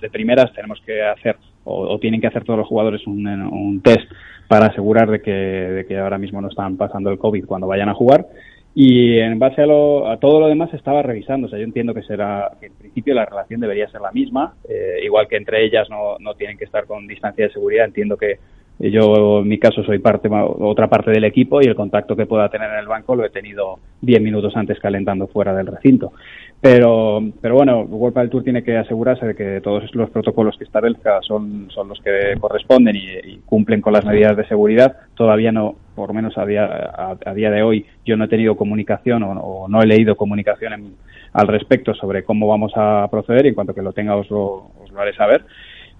de 0.00 0.10
primeras 0.10 0.52
tenemos 0.52 0.80
que 0.84 1.02
hacer 1.02 1.36
o, 1.64 1.94
o, 1.94 1.98
tienen 1.98 2.20
que 2.20 2.28
hacer 2.28 2.44
todos 2.44 2.58
los 2.58 2.68
jugadores 2.68 3.06
un, 3.06 3.26
un 3.26 3.80
test 3.82 4.10
para 4.46 4.66
asegurar 4.66 5.10
de 5.10 5.20
que, 5.20 5.30
de 5.30 5.86
que 5.86 5.98
ahora 5.98 6.18
mismo 6.18 6.40
no 6.40 6.48
están 6.48 6.76
pasando 6.76 7.10
el 7.10 7.18
COVID 7.18 7.44
cuando 7.44 7.66
vayan 7.66 7.88
a 7.88 7.94
jugar. 7.94 8.26
Y 8.74 9.18
en 9.18 9.38
base 9.38 9.62
a, 9.62 9.66
lo, 9.66 10.08
a 10.08 10.18
todo 10.18 10.38
lo 10.40 10.46
demás 10.46 10.72
estaba 10.72 11.02
revisando. 11.02 11.46
O 11.46 11.50
sea, 11.50 11.58
yo 11.58 11.64
entiendo 11.64 11.92
que 11.92 12.02
será, 12.02 12.52
que 12.60 12.66
en 12.66 12.74
principio 12.74 13.14
la 13.14 13.24
relación 13.24 13.60
debería 13.60 13.88
ser 13.88 14.00
la 14.00 14.12
misma, 14.12 14.54
eh, 14.68 15.00
igual 15.02 15.26
que 15.26 15.36
entre 15.36 15.64
ellas 15.64 15.90
no, 15.90 16.16
no 16.20 16.34
tienen 16.34 16.56
que 16.56 16.64
estar 16.64 16.86
con 16.86 17.06
distancia 17.06 17.46
de 17.46 17.52
seguridad. 17.52 17.86
Entiendo 17.86 18.16
que 18.16 18.38
yo, 18.80 19.40
en 19.40 19.48
mi 19.48 19.58
caso, 19.58 19.82
soy 19.82 19.98
parte, 19.98 20.28
otra 20.30 20.88
parte 20.88 21.10
del 21.10 21.24
equipo 21.24 21.60
y 21.60 21.66
el 21.66 21.74
contacto 21.74 22.14
que 22.14 22.26
pueda 22.26 22.48
tener 22.48 22.70
en 22.70 22.78
el 22.78 22.86
banco 22.86 23.16
lo 23.16 23.24
he 23.24 23.30
tenido 23.30 23.80
10 24.02 24.22
minutos 24.22 24.56
antes 24.56 24.78
calentando 24.78 25.26
fuera 25.26 25.52
del 25.54 25.66
recinto. 25.66 26.12
Pero, 26.60 27.22
pero 27.40 27.54
bueno, 27.54 27.82
World 27.82 28.14
Padel 28.14 28.30
Tour 28.30 28.44
tiene 28.44 28.62
que 28.62 28.76
asegurarse 28.76 29.26
de 29.26 29.34
que 29.34 29.60
todos 29.60 29.94
los 29.94 30.10
protocolos 30.10 30.56
que 30.56 30.64
establezca 30.64 31.20
son, 31.22 31.68
son 31.70 31.88
los 31.88 32.00
que 32.00 32.34
corresponden 32.40 32.96
y, 32.96 33.38
cumplen 33.46 33.80
con 33.80 33.92
las 33.92 34.04
medidas 34.04 34.36
de 34.36 34.46
seguridad. 34.46 34.96
Todavía 35.14 35.52
no, 35.52 35.76
por 35.94 36.12
menos 36.12 36.36
a 36.38 36.46
día, 36.46 36.64
a, 36.64 37.16
a 37.24 37.34
día 37.34 37.50
de 37.50 37.62
hoy, 37.62 37.86
yo 38.04 38.16
no 38.16 38.24
he 38.24 38.28
tenido 38.28 38.56
comunicación 38.56 39.22
o, 39.22 39.32
o 39.32 39.68
no 39.68 39.82
he 39.82 39.86
leído 39.86 40.16
comunicación 40.16 40.72
en, 40.72 40.94
al 41.32 41.48
respecto 41.48 41.94
sobre 41.94 42.24
cómo 42.24 42.48
vamos 42.48 42.72
a 42.76 43.06
proceder 43.10 43.46
y 43.46 43.50
en 43.50 43.54
cuanto 43.54 43.74
que 43.74 43.82
lo 43.82 43.92
tenga 43.92 44.16
os 44.16 44.30
lo, 44.30 44.70
os 44.82 44.90
lo 44.92 45.00
haré 45.00 45.14
saber. 45.14 45.44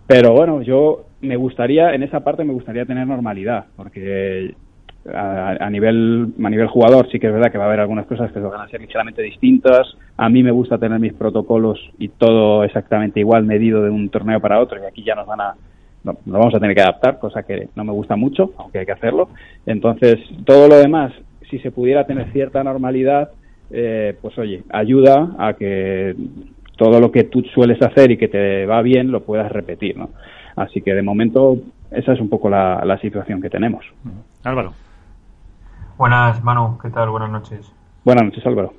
Pero 0.08 0.32
bueno, 0.32 0.62
yo 0.62 1.04
me 1.20 1.36
gustaría, 1.36 1.94
en 1.94 2.02
esa 2.02 2.20
parte 2.20 2.42
me 2.42 2.54
gustaría 2.54 2.86
tener 2.86 3.06
normalidad, 3.06 3.66
porque 3.76 4.54
a, 5.14 5.50
a, 5.60 5.70
nivel 5.70 6.32
a 6.42 6.50
nivel 6.50 6.66
jugador 6.66 7.10
sí 7.10 7.20
que 7.20 7.26
es 7.26 7.32
verdad 7.32 7.52
que 7.52 7.58
va 7.58 7.64
a 7.64 7.66
haber 7.68 7.80
algunas 7.80 8.06
cosas 8.06 8.32
que 8.32 8.40
van 8.40 8.62
a 8.62 8.68
ser 8.68 8.80
ligeramente 8.80 9.20
distintas. 9.20 9.86
A 10.16 10.30
mí 10.30 10.42
me 10.42 10.50
gusta 10.50 10.78
tener 10.78 10.98
mis 10.98 11.12
protocolos 11.12 11.78
y 11.98 12.08
todo 12.08 12.64
exactamente 12.64 13.20
igual 13.20 13.44
medido 13.44 13.82
de 13.82 13.90
un 13.90 14.08
torneo 14.08 14.40
para 14.40 14.60
otro 14.60 14.82
y 14.82 14.86
aquí 14.86 15.04
ya 15.04 15.14
nos 15.14 15.26
van 15.26 15.42
a 15.42 15.54
no, 16.04 16.16
nos 16.24 16.38
vamos 16.38 16.54
a 16.54 16.60
tener 16.60 16.74
que 16.74 16.82
adaptar, 16.82 17.18
cosa 17.18 17.42
que 17.42 17.68
no 17.76 17.84
me 17.84 17.92
gusta 17.92 18.16
mucho, 18.16 18.52
aunque 18.56 18.78
hay 18.78 18.86
que 18.86 18.92
hacerlo. 18.92 19.28
Entonces, 19.66 20.18
todo 20.46 20.68
lo 20.68 20.76
demás, 20.76 21.12
si 21.50 21.58
se 21.58 21.70
pudiera 21.70 22.06
tener 22.06 22.32
cierta 22.32 22.64
normalidad, 22.64 23.30
eh, 23.70 24.16
pues 24.22 24.38
oye, 24.38 24.62
ayuda 24.70 25.34
a 25.38 25.52
que 25.54 26.14
todo 26.78 27.00
lo 27.00 27.12
que 27.12 27.24
tú 27.24 27.42
sueles 27.54 27.82
hacer 27.82 28.12
y 28.12 28.16
que 28.16 28.28
te 28.28 28.64
va 28.64 28.80
bien 28.80 29.10
lo 29.10 29.24
puedas 29.24 29.52
repetir, 29.52 29.98
¿no? 29.98 30.10
Así 30.56 30.80
que 30.80 30.94
de 30.94 31.02
momento 31.02 31.56
esa 31.90 32.12
es 32.12 32.20
un 32.20 32.28
poco 32.30 32.48
la, 32.48 32.82
la 32.84 32.98
situación 32.98 33.42
que 33.42 33.50
tenemos. 33.50 33.84
Álvaro. 34.44 34.72
Buenas, 35.98 36.42
Manu, 36.42 36.78
¿qué 36.78 36.90
tal? 36.90 37.10
Buenas 37.10 37.30
noches. 37.30 37.72
Buenas 38.04 38.24
noches, 38.24 38.46
Álvaro. 38.46 38.72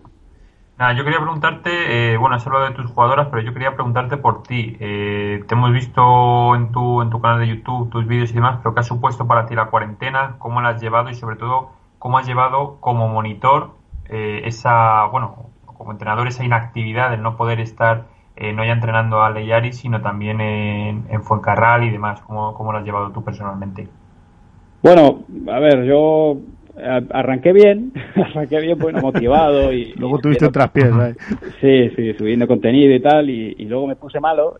Nada, 0.77 0.93
yo 0.93 1.03
quería 1.03 1.19
preguntarte, 1.19 2.13
eh, 2.13 2.17
bueno, 2.17 2.37
has 2.37 2.47
hablado 2.47 2.65
de 2.65 2.71
tus 2.71 2.89
jugadoras, 2.89 3.27
pero 3.29 3.41
yo 3.41 3.51
quería 3.51 3.73
preguntarte 3.73 4.15
por 4.15 4.43
ti. 4.43 4.77
Eh, 4.79 5.43
te 5.45 5.53
hemos 5.53 5.73
visto 5.73 6.55
en 6.55 6.71
tu, 6.71 7.01
en 7.01 7.09
tu 7.09 7.19
canal 7.19 7.41
de 7.41 7.49
YouTube, 7.49 7.89
tus 7.89 8.07
vídeos 8.07 8.31
y 8.31 8.35
demás, 8.35 8.59
pero 8.63 8.73
¿qué 8.73 8.79
ha 8.79 8.83
supuesto 8.83 9.27
para 9.27 9.45
ti 9.45 9.55
la 9.55 9.65
cuarentena? 9.65 10.35
¿Cómo 10.37 10.61
la 10.61 10.69
has 10.69 10.81
llevado? 10.81 11.09
Y 11.09 11.15
sobre 11.15 11.35
todo, 11.35 11.71
¿cómo 11.97 12.17
has 12.17 12.25
llevado 12.25 12.77
como 12.79 13.09
monitor 13.09 13.71
eh, 14.07 14.43
esa, 14.45 15.05
bueno, 15.07 15.49
como 15.79 15.93
entrenador 15.93 16.27
esa 16.27 16.43
inactividad, 16.43 17.13
el 17.13 17.24
no 17.24 17.38
poder 17.38 17.59
estar 17.59 18.03
eh, 18.36 18.53
no 18.53 18.63
ya 18.63 18.74
entrenando 18.74 19.24
a 19.24 19.31
Leyari, 19.31 19.74
sino 19.74 20.01
también 20.01 20.39
en, 20.39 21.05
en 21.09 21.24
Fuencarral 21.24 21.83
y 21.86 21.89
demás. 21.89 22.21
¿Cómo, 22.21 22.53
¿Cómo 22.53 22.71
lo 22.71 22.77
has 22.77 22.86
llevado 22.86 23.12
tú 23.12 23.24
personalmente? 23.24 23.88
Bueno, 24.83 25.24
a 25.51 25.59
ver, 25.59 25.83
yo 25.86 26.38
arranqué 27.12 27.53
bien, 27.53 27.91
arranqué 28.15 28.59
bien, 28.62 28.77
bueno, 28.77 29.01
motivado 29.01 29.74
y... 29.74 29.93
luego 29.93 30.19
tuviste 30.19 30.45
otras 30.45 30.69
piezas. 30.71 31.17
Sí, 31.59 31.89
sí, 31.95 32.13
subiendo 32.13 32.48
contenido 32.48 32.93
y 32.93 33.00
tal, 33.00 33.29
y, 33.29 33.65
luego 33.65 33.88
me 33.88 33.95
puse 33.95 34.19
malo 34.19 34.57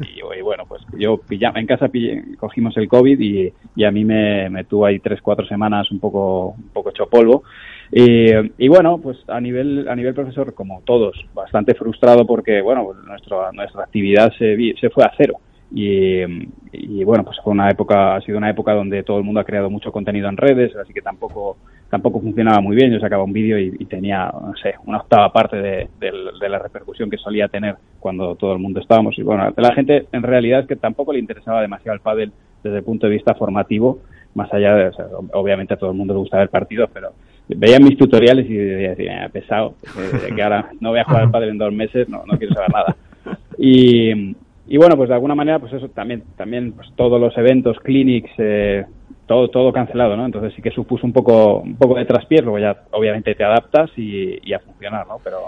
y, 0.00 0.42
bueno, 0.42 0.64
pues 0.66 0.82
yo 0.98 1.20
en 1.30 1.66
casa 1.66 1.90
cogimos 2.38 2.76
el 2.76 2.88
COVID 2.88 3.18
y, 3.20 3.52
y 3.74 3.84
a 3.84 3.90
mí 3.90 4.04
me, 4.04 4.48
me, 4.50 4.64
tuvo 4.64 4.86
ahí 4.86 4.98
tres, 4.98 5.20
cuatro 5.22 5.46
semanas 5.46 5.90
un 5.90 6.00
poco, 6.00 6.48
un 6.48 6.68
poco 6.72 6.90
hecho 6.90 7.06
polvo. 7.08 7.42
Y, 7.92 8.30
y, 8.58 8.68
bueno, 8.68 8.98
pues 8.98 9.18
a 9.28 9.40
nivel, 9.40 9.88
a 9.88 9.94
nivel 9.94 10.14
profesor, 10.14 10.54
como 10.54 10.82
todos, 10.82 11.16
bastante 11.34 11.74
frustrado 11.74 12.26
porque, 12.26 12.60
bueno, 12.60 12.92
nuestra, 13.06 13.52
nuestra 13.52 13.84
actividad 13.84 14.32
se, 14.38 14.56
se 14.80 14.90
fue 14.90 15.04
a 15.04 15.12
cero. 15.16 15.38
Y, 15.72 16.22
y, 16.72 17.04
bueno, 17.04 17.24
pues 17.24 17.38
fue 17.42 17.52
una 17.52 17.68
época, 17.68 18.14
ha 18.14 18.20
sido 18.20 18.38
una 18.38 18.50
época 18.50 18.72
donde 18.72 19.02
todo 19.02 19.18
el 19.18 19.24
mundo 19.24 19.40
ha 19.40 19.44
creado 19.44 19.68
mucho 19.68 19.90
contenido 19.90 20.28
en 20.28 20.36
redes, 20.36 20.74
así 20.76 20.92
que 20.92 21.02
tampoco, 21.02 21.56
tampoco 21.90 22.20
funcionaba 22.20 22.60
muy 22.60 22.76
bien. 22.76 22.92
Yo 22.92 23.00
sacaba 23.00 23.24
un 23.24 23.32
vídeo 23.32 23.58
y, 23.58 23.84
tenía, 23.86 24.32
no 24.32 24.54
sé, 24.62 24.74
una 24.86 24.98
octava 24.98 25.32
parte 25.32 25.56
de, 25.56 25.88
de, 25.98 26.48
la 26.48 26.58
repercusión 26.58 27.10
que 27.10 27.18
solía 27.18 27.48
tener 27.48 27.76
cuando 27.98 28.36
todo 28.36 28.52
el 28.52 28.58
mundo 28.58 28.80
estábamos. 28.80 29.18
Y 29.18 29.22
bueno, 29.22 29.52
la 29.56 29.74
gente 29.74 30.06
en 30.12 30.22
realidad 30.22 30.66
que 30.66 30.76
tampoco 30.76 31.12
le 31.12 31.18
interesaba 31.18 31.62
demasiado 31.62 31.94
el 31.94 32.00
pádel 32.00 32.32
desde 32.62 32.78
el 32.78 32.84
punto 32.84 33.06
de 33.06 33.14
vista 33.14 33.34
formativo, 33.34 34.00
más 34.34 34.52
allá 34.52 34.74
de, 34.74 34.90
obviamente 35.32 35.74
a 35.74 35.76
todo 35.76 35.90
el 35.90 35.96
mundo 35.96 36.14
le 36.14 36.20
gusta 36.20 36.38
ver 36.38 36.50
partidos, 36.50 36.90
pero 36.92 37.12
veían 37.48 37.84
mis 37.84 37.96
tutoriales 37.96 38.48
y 38.48 38.54
decían, 38.54 39.30
pesado, 39.30 39.74
eh, 39.98 40.34
que 40.34 40.42
ahora 40.42 40.70
no 40.80 40.90
voy 40.90 40.98
a 40.98 41.04
jugar 41.04 41.22
al 41.22 41.30
pádel 41.30 41.50
en 41.50 41.58
dos 41.58 41.72
meses, 41.72 42.08
no, 42.08 42.24
no 42.26 42.38
quiero 42.38 42.54
saber 42.54 42.70
nada. 42.72 42.96
Y, 43.58 44.34
y 44.68 44.76
bueno, 44.76 44.96
pues 44.96 45.08
de 45.08 45.14
alguna 45.14 45.34
manera, 45.34 45.58
pues 45.58 45.72
eso 45.72 45.88
también, 45.88 46.24
también 46.36 46.72
pues 46.72 46.88
todos 46.96 47.20
los 47.20 47.36
eventos, 47.38 47.78
clinics, 47.78 48.30
eh, 48.38 48.84
todo, 49.26 49.48
todo 49.48 49.72
cancelado, 49.72 50.16
¿no? 50.16 50.26
Entonces 50.26 50.54
sí 50.54 50.62
que 50.62 50.70
supuso 50.70 51.06
un 51.06 51.12
poco, 51.12 51.60
un 51.60 51.76
poco 51.76 51.94
de 51.94 52.04
traspiés, 52.04 52.42
luego 52.42 52.58
ya 52.58 52.84
obviamente 52.92 53.34
te 53.34 53.44
adaptas 53.44 53.90
y, 53.96 54.52
a 54.52 54.60
funcionar, 54.60 55.06
¿no? 55.06 55.18
Pero 55.22 55.38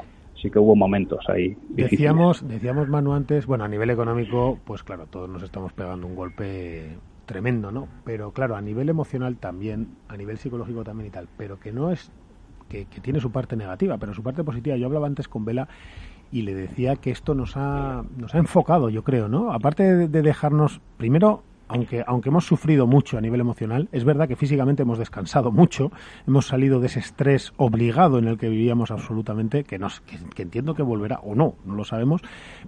sí 0.41 0.51
que 0.51 0.59
hubo 0.59 0.77
momentos 0.77 1.25
ahí. 1.29 1.57
Decíamos, 1.69 2.47
decíamos 2.49 2.89
Manu 2.89 3.13
antes, 3.13 3.47
bueno, 3.47 3.65
a 3.65 3.69
nivel 3.69 3.91
económico, 3.91 4.59
pues 4.65 4.83
claro, 4.83 5.07
todos 5.07 5.29
nos 5.29 5.43
estamos 5.43 5.73
pegando 5.73 6.07
un 6.07 6.15
golpe 6.15 6.97
tremendo, 7.29 7.71
¿no? 7.71 7.87
Pero 8.05 8.33
claro, 8.33 8.57
a 8.57 8.61
nivel 8.61 8.89
emocional 8.89 9.37
también, 9.37 9.97
a 10.09 10.17
nivel 10.17 10.39
psicológico 10.39 10.83
también 10.83 11.09
y 11.09 11.11
tal, 11.11 11.29
pero 11.37 11.61
que 11.61 11.71
no 11.71 11.93
es 11.93 12.11
que, 12.69 12.87
que, 12.87 13.01
tiene 13.01 13.21
su 13.21 13.31
parte 13.31 13.55
negativa, 13.55 13.99
pero 13.99 14.15
su 14.15 14.23
parte 14.23 14.43
positiva. 14.43 14.77
Yo 14.77 14.87
hablaba 14.87 15.07
antes 15.07 15.29
con 15.29 15.45
Vela 15.45 15.69
y 16.33 16.43
le 16.43 16.55
decía 16.55 16.97
que 16.97 17.11
esto 17.11 17.35
nos 17.35 17.57
ha, 17.57 18.03
nos 18.17 18.35
ha 18.35 18.39
enfocado, 18.39 18.89
yo 18.89 19.05
creo, 19.05 19.29
¿no? 19.29 19.53
Aparte 19.53 20.09
de 20.09 20.23
dejarnos, 20.23 20.81
primero, 20.97 21.43
aunque, 21.69 22.03
aunque 22.07 22.29
hemos 22.31 22.47
sufrido 22.47 22.87
mucho 22.87 23.19
a 23.19 23.21
nivel 23.21 23.41
emocional, 23.41 23.89
es 23.93 24.05
verdad 24.05 24.29
que 24.29 24.37
físicamente 24.37 24.83
hemos 24.83 24.99
descansado 24.99 25.53
mucho, 25.53 25.93
hemos 26.27 26.47
salido 26.47 26.81
de 26.81 26.87
ese 26.87 27.01
estrés 27.01 27.53
obligado 27.57 28.19
en 28.19 28.27
el 28.27 28.39
que 28.39 28.49
vivíamos 28.49 28.91
absolutamente, 28.91 29.65
que, 29.65 29.79
nos, 29.79 30.01
que, 30.01 30.43
entiendo 30.43 30.75
que 30.75 30.83
volverá 30.83 31.21
o 31.21 31.35
no, 31.35 31.55
no 31.65 31.75
lo 31.75 31.85
sabemos, 31.85 32.23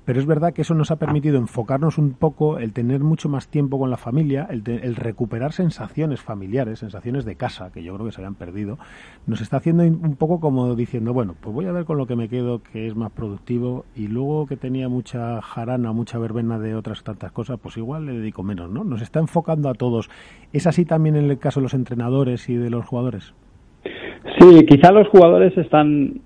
pero 0.04 0.20
es 0.20 0.26
verdad 0.26 0.52
que 0.52 0.62
eso 0.62 0.74
nos 0.74 0.90
ha 0.90 0.96
permitido 0.96 1.38
enfocarnos 1.38 1.98
un 1.98 2.12
poco, 2.12 2.58
el 2.58 2.72
tener 2.72 3.00
mucho 3.00 3.28
más 3.28 3.48
tiempo 3.48 3.78
con 3.78 3.90
la 3.90 3.96
familia, 3.96 4.46
el, 4.50 4.62
el 4.66 4.96
recuperar 4.96 5.52
sensaciones 5.52 6.20
familiares, 6.20 6.80
sensaciones 6.80 7.24
de 7.24 7.36
casa, 7.36 7.70
que 7.72 7.82
yo 7.82 7.94
creo 7.94 8.06
que 8.06 8.12
se 8.12 8.20
habían 8.20 8.34
perdido, 8.34 8.78
nos 9.26 9.40
está 9.40 9.58
haciendo 9.58 9.82
un 9.82 10.16
poco 10.16 10.40
como 10.40 10.74
diciendo, 10.74 11.12
bueno, 11.12 11.34
pues 11.40 11.54
voy 11.54 11.66
a 11.66 11.72
ver 11.72 11.84
con 11.84 11.98
lo 11.98 12.06
que 12.06 12.16
me 12.16 12.28
quedo, 12.28 12.62
que 12.62 12.86
es 12.86 12.94
más 12.94 13.10
productivo, 13.12 13.84
y 13.94 14.08
luego 14.08 14.46
que 14.46 14.56
tenía 14.56 14.88
mucha 14.88 15.40
jarana, 15.40 15.92
mucha 15.92 16.18
verbena 16.18 16.58
de 16.58 16.74
otras 16.74 17.02
tantas 17.02 17.32
cosas, 17.32 17.58
pues 17.60 17.76
igual 17.76 18.06
le 18.06 18.12
dedico 18.12 18.42
menos, 18.42 18.70
¿no? 18.70 18.84
Nos 18.90 19.02
está 19.02 19.20
enfocando 19.20 19.68
a 19.68 19.74
todos. 19.74 20.10
¿Es 20.52 20.66
así 20.66 20.84
también 20.84 21.16
en 21.16 21.30
el 21.30 21.38
caso 21.38 21.60
de 21.60 21.64
los 21.64 21.74
entrenadores 21.74 22.48
y 22.48 22.56
de 22.56 22.70
los 22.70 22.84
jugadores? 22.84 23.32
Sí, 24.38 24.66
quizá 24.66 24.92
los 24.92 25.08
jugadores 25.08 25.56
están 25.56 26.20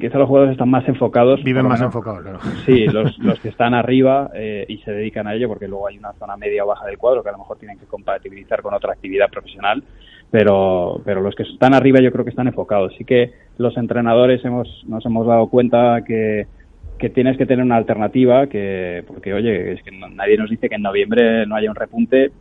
quizá 0.00 0.18
los 0.18 0.28
jugadores 0.28 0.52
están 0.52 0.68
más 0.68 0.86
enfocados. 0.88 1.42
Viven 1.42 1.66
más 1.66 1.80
enfocados, 1.80 2.22
claro. 2.22 2.38
Sí, 2.64 2.86
los, 2.92 3.18
los 3.18 3.40
que 3.40 3.48
están 3.48 3.74
arriba 3.74 4.30
eh, 4.34 4.64
y 4.68 4.78
se 4.78 4.92
dedican 4.92 5.26
a 5.26 5.34
ello, 5.34 5.48
porque 5.48 5.68
luego 5.68 5.88
hay 5.88 5.98
una 5.98 6.12
zona 6.14 6.36
media 6.36 6.64
o 6.64 6.68
baja 6.68 6.86
del 6.86 6.98
cuadro 6.98 7.22
que 7.22 7.28
a 7.30 7.32
lo 7.32 7.38
mejor 7.38 7.58
tienen 7.58 7.78
que 7.78 7.86
compatibilizar 7.86 8.62
con 8.62 8.74
otra 8.74 8.92
actividad 8.92 9.30
profesional, 9.30 9.82
pero, 10.30 11.00
pero 11.04 11.20
los 11.20 11.34
que 11.34 11.44
están 11.44 11.74
arriba 11.74 12.00
yo 12.00 12.12
creo 12.12 12.24
que 12.24 12.30
están 12.30 12.48
enfocados. 12.48 12.92
Sí 12.98 13.04
que 13.04 13.32
los 13.58 13.76
entrenadores 13.76 14.44
hemos, 14.44 14.84
nos 14.86 15.04
hemos 15.06 15.26
dado 15.26 15.48
cuenta 15.48 16.02
que 16.06 16.46
que 16.98 17.10
tienes 17.10 17.36
que 17.36 17.46
tener 17.46 17.64
una 17.64 17.76
alternativa, 17.76 18.46
que 18.46 19.04
porque 19.06 19.34
oye, 19.34 19.72
es 19.72 19.82
que 19.82 19.90
nadie 19.90 20.36
nos 20.36 20.50
dice 20.50 20.68
que 20.68 20.76
en 20.76 20.82
noviembre 20.82 21.46
no 21.46 21.56
haya 21.56 21.70
un 21.70 21.76
repunte, 21.76 22.32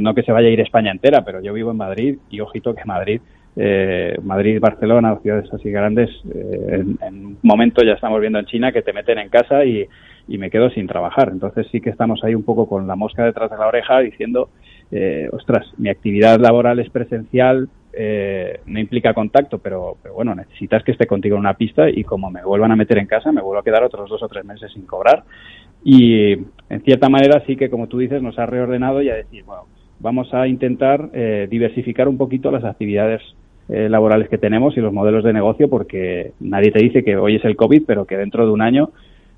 no, 0.00 0.14
que 0.14 0.22
se 0.22 0.32
vaya 0.32 0.48
a 0.48 0.50
ir 0.50 0.60
España 0.60 0.90
entera, 0.90 1.24
pero 1.24 1.40
yo 1.40 1.52
vivo 1.52 1.70
en 1.70 1.78
Madrid 1.78 2.18
y 2.30 2.40
ojito 2.40 2.74
que 2.74 2.84
Madrid, 2.84 3.20
eh, 3.56 4.16
Madrid, 4.22 4.60
Barcelona, 4.60 5.18
ciudades 5.22 5.52
así 5.52 5.70
grandes, 5.70 6.10
eh, 6.34 6.84
en, 7.00 7.26
un 7.26 7.38
momento 7.42 7.82
ya 7.84 7.92
estamos 7.92 8.20
viendo 8.20 8.38
en 8.38 8.46
China 8.46 8.72
que 8.72 8.82
te 8.82 8.92
meten 8.92 9.18
en 9.18 9.28
casa 9.28 9.64
y, 9.64 9.86
y 10.28 10.38
me 10.38 10.50
quedo 10.50 10.70
sin 10.70 10.86
trabajar. 10.86 11.30
Entonces 11.30 11.66
sí 11.72 11.80
que 11.80 11.90
estamos 11.90 12.22
ahí 12.24 12.34
un 12.34 12.44
poco 12.44 12.68
con 12.68 12.86
la 12.86 12.96
mosca 12.96 13.24
detrás 13.24 13.50
de 13.50 13.56
la 13.56 13.66
oreja 13.66 14.00
diciendo, 14.00 14.50
eh, 14.90 15.28
ostras, 15.32 15.66
mi 15.78 15.88
actividad 15.88 16.38
laboral 16.38 16.78
es 16.78 16.90
presencial, 16.90 17.68
eh, 17.92 18.60
no 18.66 18.80
implica 18.80 19.14
contacto, 19.14 19.58
pero, 19.58 19.96
bueno, 20.14 20.34
necesitas 20.34 20.82
que 20.82 20.92
esté 20.92 21.06
contigo 21.06 21.36
en 21.36 21.40
una 21.40 21.54
pista 21.54 21.88
y 21.90 22.04
como 22.04 22.30
me 22.30 22.44
vuelvan 22.44 22.72
a 22.72 22.76
meter 22.76 22.98
en 22.98 23.06
casa, 23.06 23.32
me 23.32 23.42
vuelvo 23.42 23.60
a 23.60 23.64
quedar 23.64 23.84
otros 23.84 24.08
dos 24.08 24.22
o 24.22 24.28
tres 24.28 24.44
meses 24.44 24.72
sin 24.72 24.86
cobrar. 24.86 25.24
Y 25.84 26.32
en 26.32 26.82
cierta 26.84 27.08
manera 27.08 27.42
sí 27.46 27.56
que, 27.56 27.68
como 27.68 27.88
tú 27.88 27.98
dices, 27.98 28.22
nos 28.22 28.38
ha 28.38 28.46
reordenado 28.46 29.02
y 29.02 29.10
a 29.10 29.14
decir, 29.14 29.44
bueno, 29.44 29.64
vamos 30.00 30.32
a 30.32 30.46
intentar 30.46 31.10
eh, 31.12 31.46
diversificar 31.50 32.08
un 32.08 32.16
poquito 32.16 32.50
las 32.50 32.64
actividades 32.64 33.22
eh, 33.68 33.88
laborales 33.88 34.28
que 34.28 34.38
tenemos 34.38 34.76
y 34.76 34.80
los 34.80 34.92
modelos 34.92 35.24
de 35.24 35.32
negocio 35.32 35.68
porque 35.68 36.32
nadie 36.40 36.72
te 36.72 36.82
dice 36.82 37.04
que 37.04 37.16
hoy 37.16 37.36
es 37.36 37.44
el 37.44 37.56
COVID, 37.56 37.84
pero 37.86 38.04
que 38.04 38.16
dentro 38.16 38.44
de 38.44 38.52
un 38.52 38.62
año 38.62 38.90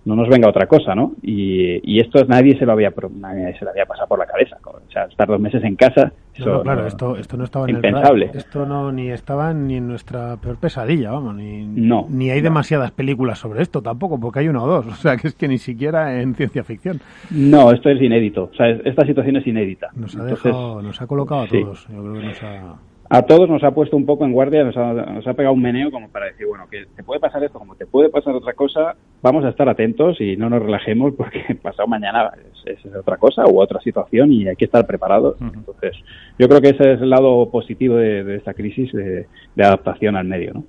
no 0.05 0.17
nos 0.17 0.29
venga 0.29 0.49
otra 0.49 0.67
cosa, 0.67 0.95
¿no? 0.95 1.13
Y, 1.23 1.81
y 1.83 2.01
esto 2.01 2.25
nadie 2.27 2.59
se 2.59 2.67
lo 2.67 2.73
había 2.73 2.93
nadie 3.19 3.57
se 3.59 3.65
lo 3.65 3.71
había 3.71 3.87
pasado 3.87 4.09
por 4.09 4.19
la 4.19 4.27
cabeza. 4.27 4.59
O 4.65 4.91
sea, 4.91 5.05
estar 5.05 5.29
dos 5.29 5.41
meses 5.41 5.63
en 5.65 5.77
casa. 5.77 6.13
Eso, 6.35 6.63
claro, 6.63 6.87
esto, 6.87 7.17
esto 7.17 7.37
no 7.37 7.45
estaba 7.45 7.69
en 7.69 7.77
impensable. 7.77 8.31
el 8.33 8.39
Esto 8.39 8.67
no 8.67 8.91
ni 8.93 9.11
estaba 9.11 9.53
ni 9.53 9.77
en 9.77 9.89
nuestra 9.89 10.37
peor 10.37 10.57
pesadilla, 10.57 11.13
vamos. 11.13 11.37
Ni, 11.37 11.65
no, 11.65 12.07
ni 12.11 12.31
hay 12.31 12.41
demasiadas 12.41 12.91
películas 12.91 13.39
sobre 13.39 13.63
esto 13.63 13.83
tampoco, 13.83 14.19
porque 14.19 14.41
hay 14.41 14.49
una 14.49 14.63
o 14.63 14.67
dos. 14.67 14.87
O 15.05 15.07
sea, 15.07 15.17
que 15.19 15.29
es 15.29 15.35
que 15.35 15.49
ni 15.49 15.59
siquiera 15.59 16.21
en 16.21 16.35
ciencia 16.35 16.65
ficción. 16.65 17.01
No, 17.31 17.71
esto 17.73 17.91
es 17.91 18.01
inédito. 18.01 18.51
O 18.53 18.55
sea, 18.55 18.69
esta 18.71 19.05
situación 19.05 19.37
es 19.37 19.47
inédita. 19.47 19.91
Nos 19.95 20.17
ha, 20.17 20.25
dejado, 20.25 20.81
nos 20.81 21.01
ha 21.03 21.07
colocado 21.07 21.43
a 21.43 21.47
todos. 21.47 21.87
Yo 21.89 22.03
creo 22.03 22.15
que 22.15 22.27
nos 22.27 22.43
ha 22.43 22.77
a 23.09 23.23
todos 23.23 23.49
nos 23.49 23.63
ha 23.63 23.71
puesto 23.71 23.97
un 23.97 24.07
poco 24.07 24.25
en 24.25 24.33
guardia, 24.33 24.65
nos 24.65 24.77
ha, 24.77 25.35
pegado 25.35 25.55
un 25.55 25.63
meneo 25.63 25.91
como 25.91 26.09
para 26.09 26.27
decir, 26.27 26.47
bueno, 26.47 26.67
que 26.71 26.87
te 26.97 27.03
puede 27.03 27.21
pasar 27.21 27.45
esto, 27.45 27.59
como 27.59 27.75
te 27.75 27.87
puede 27.87 28.09
pasar 28.09 28.35
otra 28.35 28.55
cosa, 28.55 28.97
vamos 29.25 29.43
a 29.47 29.49
estar 29.49 29.67
atentos 29.71 30.21
y 30.21 30.37
no 30.37 30.51
nos 30.51 30.63
relajemos 30.63 31.15
porque 31.17 31.43
pasado 31.63 31.89
mañana 31.89 32.31
es, 32.67 32.79
otra 32.95 33.17
cosa 33.17 33.45
u 33.47 33.59
otra 33.59 33.81
situación 33.81 34.31
y 34.31 34.47
hay 34.47 34.55
que 34.55 34.67
estar 34.67 34.87
preparados. 34.87 35.37
Entonces, 35.41 35.97
yo 36.39 36.47
creo 36.47 36.61
que 36.61 36.69
ese 36.69 36.93
es 36.93 37.01
el 37.01 37.09
lado 37.09 37.51
positivo 37.51 37.97
de, 37.97 38.37
esta 38.37 38.53
crisis 38.53 38.93
de, 38.93 39.27
adaptación 39.59 40.17
al 40.17 40.27
medio, 40.27 40.53
¿no? 40.55 40.65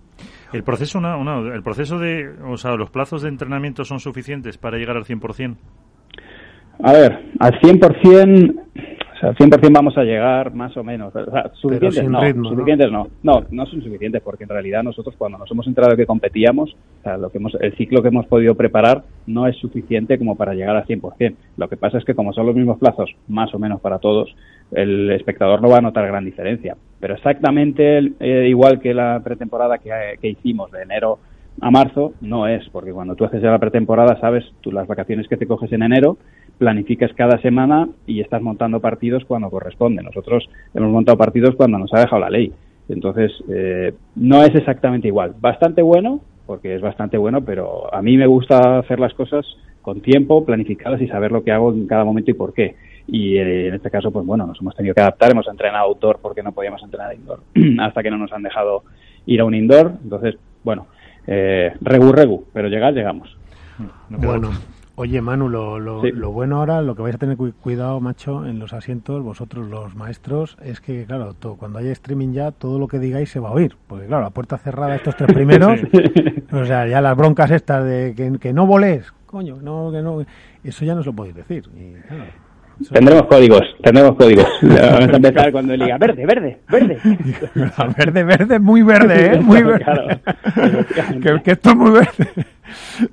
El 0.53 0.63
proceso, 0.63 0.99
el 1.53 1.63
proceso 1.63 1.99
de, 1.99 2.29
o 2.47 2.55
sea, 2.55 2.75
los 2.75 2.89
plazos 2.89 3.23
de 3.23 3.29
entrenamiento 3.29 3.83
son 3.83 3.99
suficientes 3.99 4.57
para 4.57 4.77
llegar 4.77 4.95
al 4.95 5.03
100%. 5.03 5.57
A 6.81 6.93
ver, 6.93 7.25
al 7.39 7.59
100% 7.59 8.94
sea, 9.33 9.47
100% 9.47 9.73
vamos 9.73 9.97
a 9.97 10.03
llegar 10.03 10.53
más 10.53 10.75
o 10.77 10.83
menos. 10.83 11.15
O 11.15 11.31
sea, 11.31 11.51
suficientes 11.55 12.09
no, 12.09 12.49
suficientes 12.49 12.91
¿no? 12.91 13.07
¿no? 13.23 13.43
no, 13.49 13.65
son 13.65 13.81
suficientes 13.81 14.21
porque 14.21 14.43
en 14.43 14.49
realidad 14.49 14.83
nosotros 14.83 15.15
cuando 15.17 15.37
nos 15.37 15.49
hemos 15.51 15.67
enterado 15.67 15.95
que 15.95 16.05
competíamos, 16.05 16.75
o 16.99 17.03
sea, 17.03 17.17
lo 17.17 17.29
que 17.29 17.37
hemos, 17.37 17.55
el 17.59 17.75
ciclo 17.75 18.01
que 18.01 18.09
hemos 18.09 18.27
podido 18.27 18.55
preparar 18.55 19.03
no 19.27 19.47
es 19.47 19.55
suficiente 19.57 20.17
como 20.17 20.35
para 20.35 20.53
llegar 20.53 20.75
al 20.75 20.85
100%. 20.85 21.35
Lo 21.57 21.67
que 21.67 21.77
pasa 21.77 21.97
es 21.97 22.05
que 22.05 22.15
como 22.15 22.33
son 22.33 22.45
los 22.45 22.55
mismos 22.55 22.79
plazos, 22.79 23.09
más 23.27 23.53
o 23.53 23.59
menos 23.59 23.81
para 23.81 23.99
todos, 23.99 24.35
el 24.71 25.11
espectador 25.11 25.61
no 25.61 25.69
va 25.69 25.77
a 25.77 25.81
notar 25.81 26.05
gran 26.07 26.25
diferencia. 26.25 26.75
Pero 26.99 27.15
exactamente 27.15 28.13
eh, 28.19 28.47
igual 28.47 28.79
que 28.79 28.93
la 28.93 29.21
pretemporada 29.23 29.77
que, 29.77 29.91
que 30.21 30.29
hicimos 30.29 30.71
de 30.71 30.83
enero 30.83 31.19
a 31.61 31.71
marzo, 31.71 32.13
no 32.21 32.47
es, 32.47 32.67
porque 32.69 32.91
cuando 32.91 33.15
tú 33.15 33.23
haces 33.23 33.41
ya 33.41 33.49
la 33.49 33.59
pretemporada 33.59 34.19
sabes 34.19 34.43
tú 34.61 34.71
las 34.71 34.87
vacaciones 34.87 35.27
que 35.27 35.37
te 35.37 35.47
coges 35.47 35.71
en 35.71 35.83
enero 35.83 36.17
planificas 36.57 37.11
cada 37.13 37.39
semana 37.41 37.87
y 38.07 38.21
estás 38.21 38.41
montando 38.41 38.79
partidos 38.79 39.25
cuando 39.25 39.49
corresponde. 39.49 40.03
Nosotros 40.03 40.47
hemos 40.73 40.91
montado 40.91 41.17
partidos 41.17 41.55
cuando 41.55 41.77
nos 41.77 41.93
ha 41.93 41.99
dejado 41.99 42.21
la 42.21 42.29
ley. 42.29 42.53
Entonces, 42.89 43.31
eh, 43.49 43.93
no 44.15 44.43
es 44.43 44.53
exactamente 44.55 45.07
igual. 45.07 45.33
Bastante 45.39 45.81
bueno, 45.81 46.21
porque 46.45 46.75
es 46.75 46.81
bastante 46.81 47.17
bueno, 47.17 47.43
pero 47.43 47.93
a 47.93 48.01
mí 48.01 48.17
me 48.17 48.27
gusta 48.27 48.79
hacer 48.79 48.99
las 48.99 49.13
cosas 49.13 49.45
con 49.81 50.01
tiempo, 50.01 50.45
planificadas 50.45 51.01
y 51.01 51.07
saber 51.07 51.31
lo 51.31 51.43
que 51.43 51.51
hago 51.51 51.71
en 51.71 51.87
cada 51.87 52.03
momento 52.03 52.31
y 52.31 52.35
por 52.35 52.53
qué. 52.53 52.75
Y 53.07 53.37
eh, 53.37 53.67
en 53.67 53.75
este 53.75 53.91
caso, 53.91 54.11
pues 54.11 54.25
bueno, 54.25 54.45
nos 54.47 54.59
hemos 54.59 54.75
tenido 54.75 54.95
que 54.95 55.01
adaptar, 55.01 55.31
hemos 55.31 55.47
entrenado 55.47 55.85
outdoor 55.85 56.19
porque 56.19 56.41
no 56.41 56.51
podíamos 56.51 56.81
entrenar 56.83 57.13
indoor 57.13 57.41
hasta 57.79 58.01
que 58.01 58.09
no 58.09 58.17
nos 58.17 58.31
han 58.33 58.43
dejado 58.43 58.83
ir 59.25 59.41
a 59.41 59.45
un 59.45 59.55
indoor. 59.55 59.93
Entonces, 60.03 60.35
bueno, 60.63 60.87
eh, 61.27 61.73
regu, 61.81 62.11
regu, 62.11 62.45
pero 62.53 62.67
llegar, 62.67 62.93
llegamos. 62.93 63.35
Bueno, 64.09 64.51
Oye, 64.97 65.21
Manu, 65.21 65.49
lo, 65.49 65.77
lo, 65.77 66.03
lo, 66.03 66.31
bueno 66.31 66.57
ahora, 66.57 66.81
lo 66.81 66.95
que 66.95 67.01
vais 67.01 67.15
a 67.15 67.17
tener 67.17 67.35
cuidado, 67.35 67.99
macho, 67.99 68.45
en 68.45 68.59
los 68.59 68.71
asientos, 68.71 69.21
vosotros 69.21 69.67
los 69.67 69.93
maestros, 69.93 70.57
es 70.63 70.79
que, 70.79 71.05
claro, 71.05 71.33
todo, 71.33 71.57
cuando 71.57 71.79
haya 71.79 71.91
streaming 71.91 72.31
ya, 72.31 72.51
todo 72.51 72.79
lo 72.79 72.87
que 72.87 72.97
digáis 72.99 73.29
se 73.29 73.41
va 73.41 73.49
a 73.49 73.51
oír. 73.51 73.75
Porque, 73.87 74.07
claro, 74.07 74.23
la 74.23 74.29
puerta 74.29 74.57
cerrada 74.57 74.95
estos 74.95 75.17
tres 75.17 75.31
primeros, 75.33 75.81
o 76.51 76.63
sea, 76.63 76.87
ya 76.87 77.01
las 77.01 77.17
broncas 77.17 77.51
estas 77.51 77.83
de 77.83 78.13
que, 78.15 78.39
que 78.39 78.53
no 78.53 78.65
volés, 78.65 79.11
coño, 79.25 79.57
no, 79.61 79.91
que 79.91 80.01
no, 80.01 80.25
eso 80.63 80.85
ya 80.85 80.95
no 80.95 81.01
se 81.01 81.07
lo 81.07 81.13
podéis 81.13 81.35
decir. 81.35 81.69
Y, 81.75 81.95
claro, 82.07 82.23
Tendremos 82.91 83.27
códigos, 83.27 83.61
tendremos 83.81 84.15
códigos. 84.15 84.47
Vamos 84.61 85.09
a 85.09 85.15
empezar 85.15 85.51
cuando 85.51 85.73
él 85.73 85.79
diga 85.83 85.97
verde, 85.97 86.25
verde, 86.25 86.59
verde. 86.69 86.99
verde, 87.97 88.23
verde, 88.23 88.59
muy 88.59 88.83
verde, 88.83 89.33
¿eh? 89.33 89.39
Muy 89.39 89.63
verde. 89.63 89.83
Claro, 89.83 90.07
que, 91.21 91.41
que, 91.41 91.51
esto 91.51 91.69
es 91.69 91.75
muy 91.75 91.91
verde. 91.91 92.29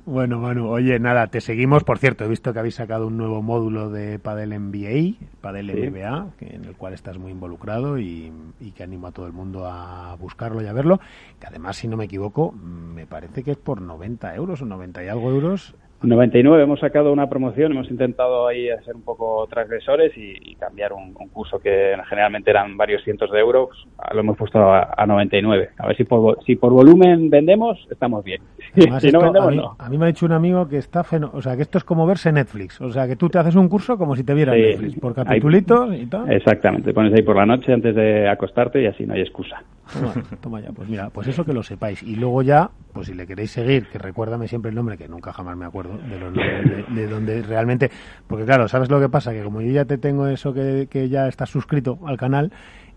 Bueno, 0.05 0.39
Manu, 0.39 0.67
oye, 0.67 0.99
nada, 0.99 1.27
te 1.27 1.39
seguimos. 1.39 1.83
Por 1.83 1.99
cierto, 1.99 2.25
he 2.25 2.27
visto 2.27 2.51
que 2.53 2.59
habéis 2.59 2.75
sacado 2.75 3.07
un 3.07 3.17
nuevo 3.17 3.41
módulo 3.43 3.89
de 3.89 4.17
Padel 4.17 4.49
NBA, 4.49 5.25
Padel 5.41 5.67
NBA, 5.67 6.27
en 6.41 6.65
el 6.65 6.75
cual 6.75 6.93
estás 6.93 7.17
muy 7.17 7.31
involucrado 7.31 7.99
y, 7.99 8.31
y, 8.59 8.71
que 8.71 8.83
animo 8.83 9.07
a 9.07 9.11
todo 9.11 9.27
el 9.27 9.33
mundo 9.33 9.67
a 9.67 10.15
buscarlo 10.15 10.61
y 10.61 10.65
a 10.65 10.73
verlo. 10.73 10.99
Que 11.39 11.47
además, 11.47 11.77
si 11.77 11.87
no 11.87 11.97
me 11.97 12.05
equivoco, 12.05 12.51
me 12.51 13.05
parece 13.05 13.43
que 13.43 13.51
es 13.51 13.57
por 13.57 13.79
90 13.79 14.35
euros 14.35 14.61
o 14.61 14.65
90 14.65 15.03
y 15.03 15.07
algo 15.07 15.29
euros 15.29 15.75
99 16.03 16.63
hemos 16.63 16.79
sacado 16.79 17.11
una 17.11 17.27
promoción, 17.27 17.71
hemos 17.71 17.89
intentado 17.89 18.47
ahí 18.47 18.69
hacer 18.69 18.95
un 18.95 19.03
poco 19.03 19.47
transgresores 19.47 20.11
y, 20.17 20.55
cambiar 20.55 20.93
un, 20.93 21.13
concurso 21.13 21.59
que 21.59 21.95
generalmente 22.07 22.49
eran 22.49 22.77
varios 22.77 23.03
cientos 23.03 23.31
de 23.31 23.39
euros, 23.39 23.69
lo 24.13 24.19
hemos 24.19 24.37
puesto 24.37 24.59
a, 24.59 25.05
99. 25.05 25.69
A 25.77 25.87
ver 25.87 25.97
si 25.97 26.03
por, 26.03 26.43
si 26.45 26.55
por 26.55 26.71
volumen 26.71 27.29
vendemos, 27.29 27.85
estamos 27.89 28.23
bien. 28.23 28.41
si 28.99 29.11
no 29.11 29.21
vendemos, 29.21 29.47
a 29.47 29.51
mí, 29.51 29.57
no. 29.57 29.75
A 29.77 29.89
mí 29.89 29.97
me 29.97 30.05
ha 30.05 30.07
dicho 30.07 30.25
un 30.25 30.31
amigo 30.31 30.67
que 30.67 30.77
está 30.77 31.03
feno, 31.03 31.31
o 31.33 31.41
sea, 31.41 31.55
que 31.55 31.63
esto 31.63 31.77
es 31.77 31.83
como 31.83 32.05
verse 32.05 32.31
Netflix, 32.31 32.79
o 32.81 32.91
sea, 32.91 33.07
que 33.07 33.15
tú 33.15 33.29
te 33.29 33.39
haces 33.39 33.55
un 33.55 33.67
curso 33.67 33.97
como 33.97 34.15
si 34.15 34.23
te 34.23 34.33
vieras 34.33 34.55
Netflix, 34.55 34.99
por 34.99 35.13
capitulitos 35.13 35.95
y 35.95 36.05
tal. 36.05 36.31
Exactamente, 36.31 36.89
te 36.89 36.93
pones 36.93 37.13
ahí 37.13 37.23
por 37.23 37.35
la 37.35 37.45
noche 37.45 37.73
antes 37.73 37.95
de 37.95 38.29
acostarte 38.29 38.81
y 38.81 38.85
así 38.85 39.05
no 39.05 39.13
hay 39.13 39.21
excusa. 39.21 39.63
Toma, 39.91 40.13
toma 40.41 40.61
ya, 40.61 40.71
pues 40.71 40.87
mira, 40.89 41.09
pues 41.09 41.27
eso 41.27 41.43
que 41.43 41.53
lo 41.53 41.61
sepáis. 41.61 42.01
Y 42.03 42.15
luego 42.15 42.41
ya, 42.41 42.69
pues 42.93 43.07
si 43.07 43.13
le 43.13 43.27
queréis 43.27 43.51
seguir, 43.51 43.87
que 43.87 43.99
recuérdame 43.99 44.47
siempre 44.47 44.69
el 44.69 44.75
nombre, 44.75 44.97
que 44.97 45.07
nunca 45.07 45.33
jamás 45.33 45.57
me 45.57 45.65
acuerdo 45.65 45.92
de 45.97 46.19
los 46.19 46.33
nombres 46.33 46.85
de, 46.95 47.07
donde 47.07 47.41
realmente, 47.43 47.89
porque 48.27 48.45
claro, 48.45 48.67
¿sabes 48.67 48.89
lo 48.89 48.99
que 48.99 49.09
pasa? 49.09 49.33
Que 49.33 49.43
como 49.43 49.61
yo 49.61 49.71
ya 49.71 49.85
te 49.85 49.97
tengo 49.97 50.27
eso 50.27 50.53
que, 50.53 50.87
que 50.89 51.09
ya 51.09 51.27
estás 51.27 51.49
suscrito 51.49 51.99
al 52.05 52.17
canal, 52.17 52.51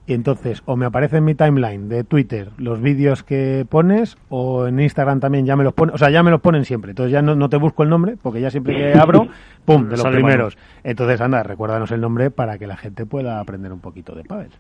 y 0.07 0.15
entonces 0.15 0.63
o 0.67 0.77
me 0.77 0.87
aparece 0.87 1.17
en 1.17 1.25
mi 1.25 1.35
timeline 1.35 1.89
de 1.89 2.05
Twitter 2.05 2.49
los 2.59 2.81
vídeos 2.81 3.25
que 3.25 3.67
pones 3.69 4.17
o 4.29 4.69
en 4.69 4.79
Instagram 4.79 5.19
también 5.19 5.47
ya 5.47 5.57
me 5.57 5.65
los 5.65 5.75
ponen, 5.75 5.95
o 5.95 5.99
sea, 5.99 6.11
ya 6.11 6.23
me 6.23 6.31
los 6.31 6.41
ponen 6.41 6.65
siempre. 6.65 6.91
Entonces 6.93 7.13
ya 7.13 7.23
no, 7.23 7.35
no 7.35 7.49
te 7.49 7.57
busco 7.57 7.83
el 7.83 7.89
nombre 7.89 8.17
porque 8.23 8.41
ya 8.41 8.51
siempre 8.51 8.77
que 8.77 8.95
abro, 8.95 9.29
pum, 9.65 9.89
de 9.89 9.97
los 9.97 10.07
primeros. 10.07 10.57
Entonces 10.85 11.21
anda, 11.21 11.43
recuérdanos 11.43 11.91
el 11.91 12.01
nombre 12.01 12.31
para 12.31 12.57
que 12.59 12.67
la 12.67 12.77
gente 12.77 13.05
pueda 13.05 13.41
aprender 13.41 13.73
un 13.73 13.81
poquito 13.81 14.15
de 14.15 14.23
pádel. 14.23 14.51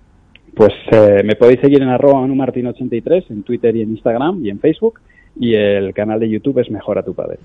Pues 0.55 0.73
eh, 0.91 1.23
me 1.25 1.37
podéis 1.37 1.61
seguir 1.61 1.83
en 1.83 1.91
arroba 1.91 2.27
manumartin83 2.27 3.27
en 3.31 3.43
Twitter 3.45 3.77
y 3.77 3.83
en 3.83 3.91
Instagram 3.91 4.45
y 4.45 4.51
en 4.51 4.59
Facebook 4.59 5.01
y 5.39 5.55
el 5.55 5.93
canal 5.95 6.19
de 6.19 6.29
YouTube 6.29 6.59
es 6.59 6.71
Mejora 6.71 7.03
tu 7.03 7.15
Padre. 7.15 7.39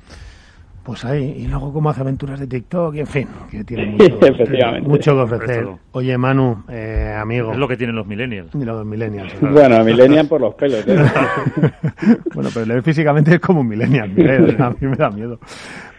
Pues 0.84 1.06
ahí, 1.06 1.36
y 1.38 1.48
luego 1.48 1.72
como 1.72 1.92
hace 1.92 2.02
aventuras 2.02 2.40
de 2.40 2.48
TikTok, 2.48 2.96
y 2.96 3.00
en 3.02 3.08
fin, 3.08 3.28
que 3.52 3.64
tiene 3.64 3.86
mucho, 3.86 4.18
mucho 4.82 5.16
que 5.16 5.22
ofrecer. 5.36 5.68
Oye, 5.92 6.18
Manu, 6.18 6.64
eh, 6.70 7.16
amigo. 7.20 7.52
Es 7.52 7.58
lo 7.58 7.68
que 7.68 7.78
tienen 7.78 7.96
los 7.96 8.08
millennials. 8.08 8.54
los 8.56 8.86
millennials. 8.86 9.34
Bueno, 9.42 9.84
millennial 9.84 10.28
por 10.28 10.42
los 10.42 10.56
pelos. 10.56 10.84
¿eh? 10.88 10.98
bueno, 12.34 12.50
pero 12.54 12.82
físicamente 12.82 13.36
es 13.36 13.40
como 13.40 13.62
un 13.62 13.68
millennial, 13.68 14.10
a 14.60 14.70
mí 14.72 14.78
me 14.82 14.96
da 14.96 15.12
miedo. 15.12 15.40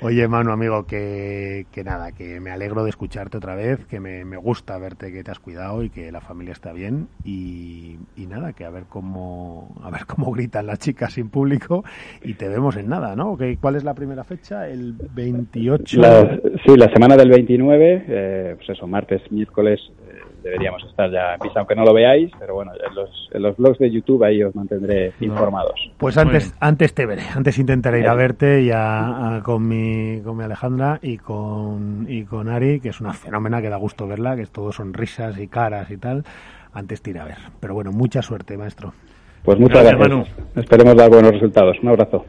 Oye, 0.02 0.26
Manu, 0.26 0.50
amigo, 0.50 0.84
que, 0.84 1.66
que 1.70 1.84
nada, 1.84 2.10
que 2.10 2.40
me 2.40 2.50
alegro 2.50 2.82
de 2.82 2.90
escucharte 2.90 3.36
otra 3.36 3.54
vez, 3.54 3.84
que 3.86 4.00
me, 4.00 4.24
me, 4.24 4.36
gusta 4.36 4.76
verte 4.76 5.12
que 5.12 5.22
te 5.22 5.30
has 5.30 5.38
cuidado 5.38 5.84
y 5.84 5.90
que 5.90 6.10
la 6.10 6.20
familia 6.20 6.52
está 6.52 6.72
bien 6.72 7.06
y, 7.24 7.98
y, 8.16 8.26
nada, 8.26 8.52
que 8.52 8.64
a 8.64 8.70
ver 8.70 8.84
cómo 8.88 9.76
a 9.82 9.90
ver 9.90 10.04
cómo 10.06 10.32
gritan 10.32 10.66
las 10.66 10.80
chicas 10.80 11.12
sin 11.12 11.28
público 11.28 11.84
y 12.22 12.34
te 12.34 12.48
vemos 12.48 12.76
en 12.76 12.88
nada, 12.88 13.14
¿no? 13.14 13.38
¿Cuál 13.60 13.76
es 13.76 13.84
la 13.84 13.94
primera 13.94 14.24
fecha? 14.24 14.68
El 14.68 14.94
28. 15.14 16.00
La, 16.00 16.38
sí, 16.66 16.76
la 16.76 16.92
semana 16.92 17.16
del 17.16 17.30
29, 17.30 18.04
eh, 18.08 18.54
pues 18.56 18.70
eso, 18.70 18.88
martes, 18.88 19.22
miércoles 19.30 19.80
deberíamos 20.42 20.82
estar 20.84 21.10
ya 21.10 21.34
en 21.34 21.40
pista, 21.40 21.60
aunque 21.60 21.74
no 21.74 21.84
lo 21.84 21.94
veáis, 21.94 22.30
pero 22.38 22.54
bueno, 22.54 22.72
en 22.74 22.94
los, 22.94 23.30
en 23.32 23.42
los 23.42 23.56
blogs 23.56 23.78
de 23.78 23.90
YouTube 23.90 24.22
ahí 24.24 24.42
os 24.42 24.54
mantendré 24.54 25.12
informados. 25.20 25.90
Pues 25.98 26.16
antes, 26.18 26.54
antes 26.60 26.94
te 26.94 27.06
veré, 27.06 27.22
antes 27.34 27.58
intentaré 27.58 28.00
ir 28.00 28.08
a 28.08 28.14
verte 28.14 28.62
y 28.62 28.70
a, 28.72 29.40
con, 29.44 29.66
mi, 29.66 30.20
con 30.22 30.36
mi 30.36 30.44
Alejandra 30.44 30.98
y 31.02 31.18
con, 31.18 32.06
y 32.08 32.24
con 32.24 32.48
Ari, 32.48 32.80
que 32.80 32.90
es 32.90 33.00
una 33.00 33.12
fenómena 33.12 33.62
que 33.62 33.68
da 33.68 33.76
gusto 33.76 34.06
verla, 34.06 34.36
que 34.36 34.42
es 34.42 34.50
todo 34.50 34.72
sonrisas 34.72 35.38
y 35.38 35.48
caras 35.48 35.90
y 35.90 35.96
tal, 35.96 36.24
antes 36.72 37.02
te 37.02 37.10
iré 37.10 37.20
a 37.20 37.24
ver. 37.24 37.38
Pero 37.60 37.74
bueno, 37.74 37.92
mucha 37.92 38.22
suerte, 38.22 38.56
maestro. 38.56 38.92
Pues 39.44 39.58
muchas 39.58 39.84
gracias. 39.84 40.28
Esperemos 40.54 40.96
dar 40.96 41.10
buenos 41.10 41.32
resultados. 41.32 41.76
Un 41.82 41.88
abrazo. 41.88 42.24